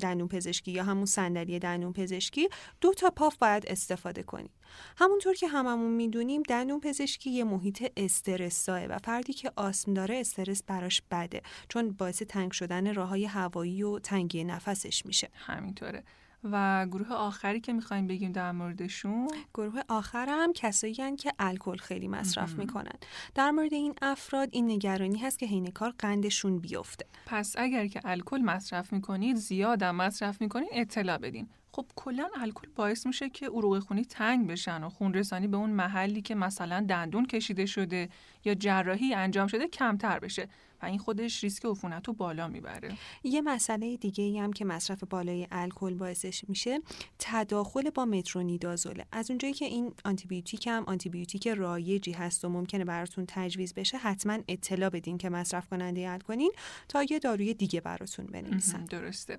دندون 0.00 0.28
پزشکی 0.28 0.72
یا 0.72 0.84
همون 0.84 1.06
صندلی 1.06 1.58
دندون 1.58 1.92
پزشکی 1.92 2.48
دو 2.80 2.92
تا 2.92 3.10
پاف 3.10 3.36
باید 3.36 3.66
استفاده 3.66 4.22
کنین. 4.22 4.50
همونطور 4.96 5.34
که 5.34 5.48
هممون 5.48 5.92
می‌دونیم 5.92 6.42
دندون 6.42 6.80
پزشکی 6.80 7.30
یه 7.30 7.44
محیط 7.44 7.92
استرس‌زاست 7.96 8.86
و 8.86 8.98
فردی 8.98 9.32
که 9.32 9.52
آسم 9.56 9.94
داره 9.94 10.16
استرس 10.16 10.62
براش 10.62 11.02
بده. 11.10 11.42
چون 11.68 11.90
باعث 11.90 12.22
تنگ 12.22 12.52
شدن 12.52 12.94
راه 12.94 13.08
های 13.08 13.24
هوایی 13.24 13.82
و 13.82 13.98
تنگی 13.98 14.44
نفسش 14.44 15.06
میشه. 15.06 15.28
همینطوره. 15.34 16.04
و 16.44 16.86
گروه 16.86 17.12
آخری 17.12 17.60
که 17.60 17.72
می‌خوایم 17.72 18.06
بگیم 18.06 18.32
در 18.32 18.52
موردشون؟ 18.52 19.28
گروه 19.54 19.80
آخر 19.88 20.26
هم 20.28 20.52
کسایی 20.52 20.94
که 20.94 21.32
الکل 21.38 21.76
خیلی 21.76 22.08
مصرف 22.08 22.52
می‌کنن. 22.52 22.98
در 23.34 23.50
مورد 23.50 23.74
این 23.74 23.94
افراد 24.02 24.48
این 24.52 24.70
نگرانی 24.70 25.18
هست 25.18 25.38
که 25.38 25.46
حین 25.46 25.70
کار 25.70 25.94
قندشون 25.98 26.58
بیفته. 26.58 27.06
پس 27.26 27.54
اگر 27.58 27.86
که 27.86 28.00
الکل 28.04 28.40
مصرف 28.40 28.92
می‌کنید 28.92 29.36
زیادم 29.36 29.94
مصرف 29.94 30.40
می‌کنید 30.40 30.68
اطلاع 30.72 31.18
بدین. 31.18 31.48
خب 31.76 31.86
کلا 31.96 32.28
الکل 32.40 32.68
باعث 32.76 33.06
میشه 33.06 33.28
که 33.30 33.46
عروق 33.46 33.78
خونی 33.78 34.04
تنگ 34.04 34.46
بشن 34.46 34.84
و 34.84 34.88
خون 34.88 35.14
رسانی 35.14 35.48
به 35.48 35.56
اون 35.56 35.70
محلی 35.70 36.22
که 36.22 36.34
مثلا 36.34 36.86
دندون 36.88 37.26
کشیده 37.26 37.66
شده 37.66 38.08
یا 38.44 38.54
جراحی 38.54 39.14
انجام 39.14 39.46
شده 39.46 39.68
کمتر 39.68 40.18
بشه 40.18 40.48
و 40.82 40.86
این 40.86 40.98
خودش 40.98 41.44
ریسک 41.44 41.64
عفونت 41.64 42.08
رو 42.08 42.14
بالا 42.14 42.48
می‌بره. 42.48 42.94
یه 43.24 43.40
مسئله 43.42 43.96
دیگه 43.96 44.24
ای 44.24 44.38
هم 44.38 44.52
که 44.52 44.64
مصرف 44.64 45.04
بالای 45.04 45.46
الکل 45.50 45.94
باعثش 45.94 46.44
میشه 46.48 46.80
تداخل 47.18 47.90
با 47.90 48.04
مترونیدازوله. 48.04 49.06
از 49.12 49.30
اونجایی 49.30 49.54
که 49.54 49.64
این 49.64 49.92
آنتیبیوتیک 50.04 50.66
هم 50.66 50.84
آنتیبیوتیک 50.86 51.48
رایجی 51.48 52.12
هست 52.12 52.44
و 52.44 52.48
ممکنه 52.48 52.84
براتون 52.84 53.24
تجویز 53.28 53.74
بشه 53.74 53.98
حتما 53.98 54.38
اطلاع 54.48 54.90
بدین 54.90 55.18
که 55.18 55.30
مصرف 55.30 55.68
کننده 55.68 56.10
الکنین 56.10 56.52
تا 56.88 57.02
یه 57.02 57.18
داروی 57.18 57.54
دیگه 57.54 57.80
براتون 57.80 58.26
بنویسن. 58.26 58.84
درسته. 58.84 59.38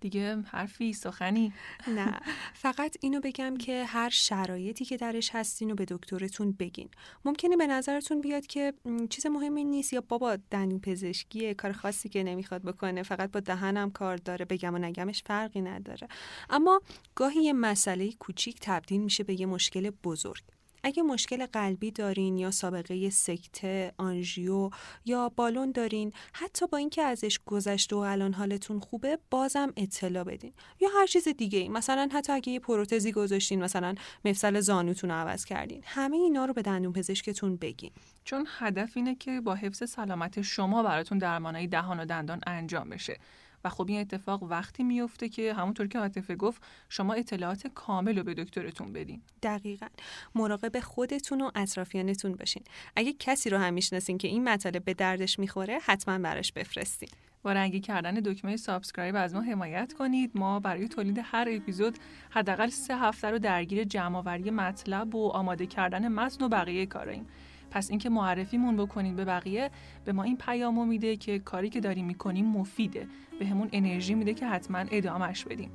دیگه 0.00 0.42
حرفی 0.42 0.92
سخنی. 0.92 1.52
نه. 1.88 2.20
فقط 2.64 2.96
اینو 3.00 3.20
بگم 3.20 3.56
که 3.56 3.84
هر 3.84 4.08
شرایطی 4.08 4.84
که 4.84 4.96
درش 4.96 5.30
هستین 5.34 5.70
و 5.70 5.74
به 5.74 5.84
دکترتون 5.88 6.52
بگین. 6.52 6.88
ممکنه 7.24 7.56
به 7.56 7.66
نظرتون 7.66 8.20
بیاد 8.20 8.46
که 8.46 8.72
چیز 9.10 9.26
مهمی 9.26 9.64
نیست 9.64 9.92
یا 9.92 10.00
بابا 10.00 10.36
دندون 10.50 10.80
پزشکی 10.80 11.54
کار 11.54 11.72
خاصی 11.72 12.08
که 12.08 12.22
نمی‌خواد 12.22 12.62
بکنه 12.62 13.02
فقط 13.02 13.30
با 13.30 13.40
دهنم 13.40 13.90
کار 13.90 14.16
داره 14.16 14.44
بگم 14.44 14.74
و 14.74 14.78
نگمش 14.78 15.22
فرقی 15.26 15.60
نداره. 15.60 16.08
اما 16.50 16.80
گاهی 17.14 17.42
یه 17.42 17.52
مسئله 17.52 18.12
کوچیک 18.12 18.58
تبدیل 18.60 19.00
میشه 19.00 19.24
به 19.24 19.40
یه 19.40 19.46
مشکل 19.46 19.90
بزرگ. 19.90 20.42
اگه 20.82 21.02
مشکل 21.02 21.46
قلبی 21.46 21.90
دارین 21.90 22.38
یا 22.38 22.50
سابقه 22.50 23.10
سکته، 23.10 23.92
آنژیو 23.96 24.70
یا 25.04 25.28
بالون 25.28 25.72
دارین 25.72 26.12
حتی 26.32 26.66
با 26.66 26.78
اینکه 26.78 27.02
ازش 27.02 27.38
گذشته 27.46 27.96
و 27.96 27.98
الان 27.98 28.32
حالتون 28.32 28.80
خوبه 28.80 29.18
بازم 29.30 29.72
اطلاع 29.76 30.24
بدین. 30.24 30.52
یا 30.80 30.88
هر 30.98 31.06
چیز 31.06 31.28
دیگه 31.28 31.58
ای 31.58 31.68
مثلا 31.68 32.08
حتی 32.12 32.32
اگه 32.32 32.52
یه 32.52 32.60
پروتزی 32.60 33.12
گذاشتین 33.12 33.62
مثلا 33.62 33.94
مفصل 34.24 34.60
زانوتون 34.60 35.10
رو 35.10 35.16
عوض 35.16 35.44
کردین. 35.44 35.82
همه 35.84 36.16
اینا 36.16 36.44
رو 36.44 36.52
به 36.52 36.62
دندون 36.62 36.92
پزشکتون 36.92 37.56
بگین. 37.56 37.90
چون 38.24 38.46
هدف 38.58 38.92
اینه 38.94 39.14
که 39.14 39.40
با 39.40 39.54
حفظ 39.54 39.90
سلامت 39.90 40.42
شما 40.42 40.82
براتون 40.82 41.18
درمانهای 41.18 41.66
دهان 41.66 42.00
و 42.00 42.04
دندان 42.04 42.40
انجام 42.46 42.88
بشه. 42.88 43.18
و 43.64 43.68
خب 43.68 43.86
این 43.88 44.00
اتفاق 44.00 44.42
وقتی 44.42 44.82
میفته 44.82 45.28
که 45.28 45.54
همونطور 45.54 45.86
که 45.86 45.98
عاطفه 45.98 46.36
گفت 46.36 46.62
شما 46.88 47.14
اطلاعات 47.14 47.66
کامل 47.66 48.18
رو 48.18 48.24
به 48.24 48.34
دکترتون 48.34 48.92
بدین. 48.92 49.22
دقیقا. 49.42 49.86
مراقب 50.34 50.80
خودتون 50.80 51.40
و 51.40 51.50
اطرافیانتون 51.54 52.32
باشین. 52.32 52.62
اگه 52.96 53.12
کسی 53.12 53.50
رو 53.50 53.58
هم 53.58 53.74
می‌شناسین 53.74 54.18
که 54.18 54.28
این 54.28 54.48
مطالب 54.48 54.84
به 54.84 54.94
دردش 54.94 55.38
می‌خوره 55.38 55.78
حتما 55.82 56.18
براش 56.18 56.52
بفرستین. 56.52 57.08
با 57.42 57.52
رنگی 57.52 57.80
کردن 57.80 58.14
دکمه 58.14 58.56
subscribe 58.56 59.16
از 59.16 59.34
ما 59.34 59.40
حمایت 59.40 59.92
کنید. 59.92 60.30
ما 60.34 60.60
برای 60.60 60.88
تولید 60.88 61.20
هر 61.22 61.48
اپیزود 61.50 61.98
حداقل 62.30 62.68
سه 62.68 62.96
هفته 62.96 63.30
رو 63.30 63.38
درگیر 63.38 63.84
جمعآوری 63.84 64.50
مطلب 64.50 65.14
و 65.14 65.28
آماده 65.28 65.66
کردن 65.66 66.08
متن 66.08 66.44
و 66.44 66.48
بقیه 66.48 66.86
کاراییم. 66.86 67.26
پس 67.70 67.90
اینکه 67.90 68.10
معرفیمون 68.10 68.76
بکنید 68.76 69.16
به 69.16 69.24
بقیه 69.24 69.70
به 70.04 70.12
ما 70.12 70.22
این 70.22 70.36
پیامو 70.36 70.84
میده 70.84 71.16
که 71.16 71.38
کاری 71.38 71.70
که 71.70 71.80
داریم 71.80 72.06
می‌کنیم 72.06 72.46
مفیده. 72.46 73.06
به 73.38 73.46
همون 73.46 73.68
انرژی 73.72 74.14
میده 74.14 74.34
که 74.34 74.46
حتما 74.46 74.84
ادامش 74.90 75.44
بدیم. 75.44 75.70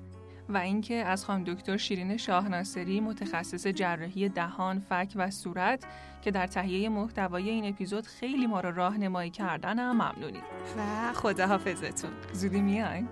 و 0.50 0.58
اینکه 0.58 0.96
از 0.96 1.26
خانم 1.26 1.44
دکتر 1.44 1.78
شیرین 1.78 2.18
شاهناصری 2.18 3.00
متخصص 3.00 3.68
جراحی 3.68 4.30
دهان، 4.30 4.80
فک 4.80 5.14
و 5.16 5.32
صورت 5.32 5.84
که 6.22 6.32
در 6.32 6.48
تهیه 6.48 6.90
محتوای 6.90 7.50
این 7.50 7.66
اپیزود 7.66 8.08
خیلی 8.08 8.48
ما 8.48 8.60
رو 8.60 8.72
راهنمایی 8.72 9.30
کردن 9.30 9.80
هم 9.80 9.92
ممنونیم. 9.92 10.44
و 10.78 11.14
خداحافظتون. 11.14 12.12
زودی 12.34 12.62
میایم 12.62 13.10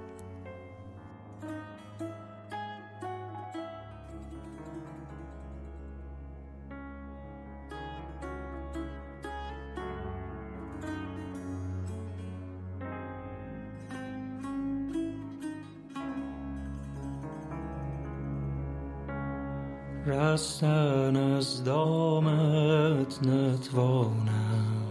نتوانم 23.22 24.82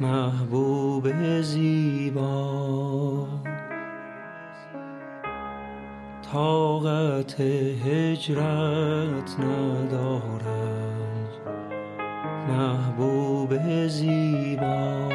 محبوب 0.00 1.08
زیبا. 1.42 3.26
طاقت 6.32 7.40
هجرت 7.86 9.36
ندارم 9.40 10.36
محبوب 12.48 13.58
زیبا. 13.88 15.08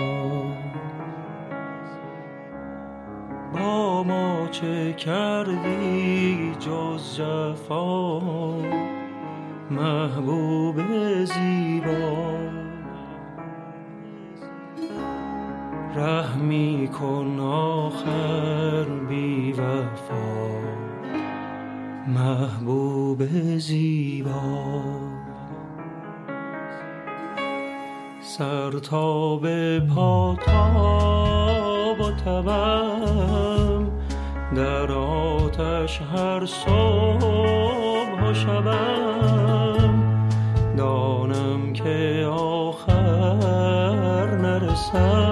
با 3.53 4.03
ما 4.03 4.47
چه 4.51 4.93
کردی 4.93 6.51
جز 6.59 7.15
جفا؟ 7.15 8.21
محبوب 9.71 10.40
رحمی 15.95 16.89
کن 16.99 17.39
آخر 17.39 18.84
بی 19.10 19.51
وفا. 19.51 20.62
محبوب 22.08 23.23
زیبا. 23.58 24.82
سر 28.21 28.71
تا 28.71 29.36
به 29.38 29.82
پا 29.95 30.38
تاب 30.45 31.99
و 31.99 32.12
تبم 32.12 33.88
در 34.56 34.91
آتش 34.91 36.01
هر 36.01 36.45
صبح 36.45 38.30
و 38.30 38.34
شبم. 38.34 40.04
دانم 40.77 41.73
که 41.73 42.27
آخر 42.32 42.91
نرسد. 44.41 45.30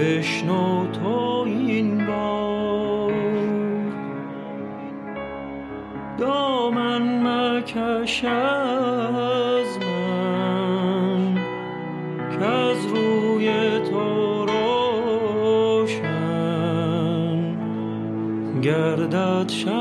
بشنو 0.00 0.86
تو 0.86 1.44
این 1.46 2.06
با 2.06 3.10
دامن 6.18 7.22
مکش 7.26 8.24
از 8.24 9.78
من 9.78 11.34
که 12.30 12.44
از 12.44 12.86
روی 12.86 13.78
تو 13.90 14.46
روشن. 14.46 16.10
گردد 18.62 19.48
شد 19.48 19.79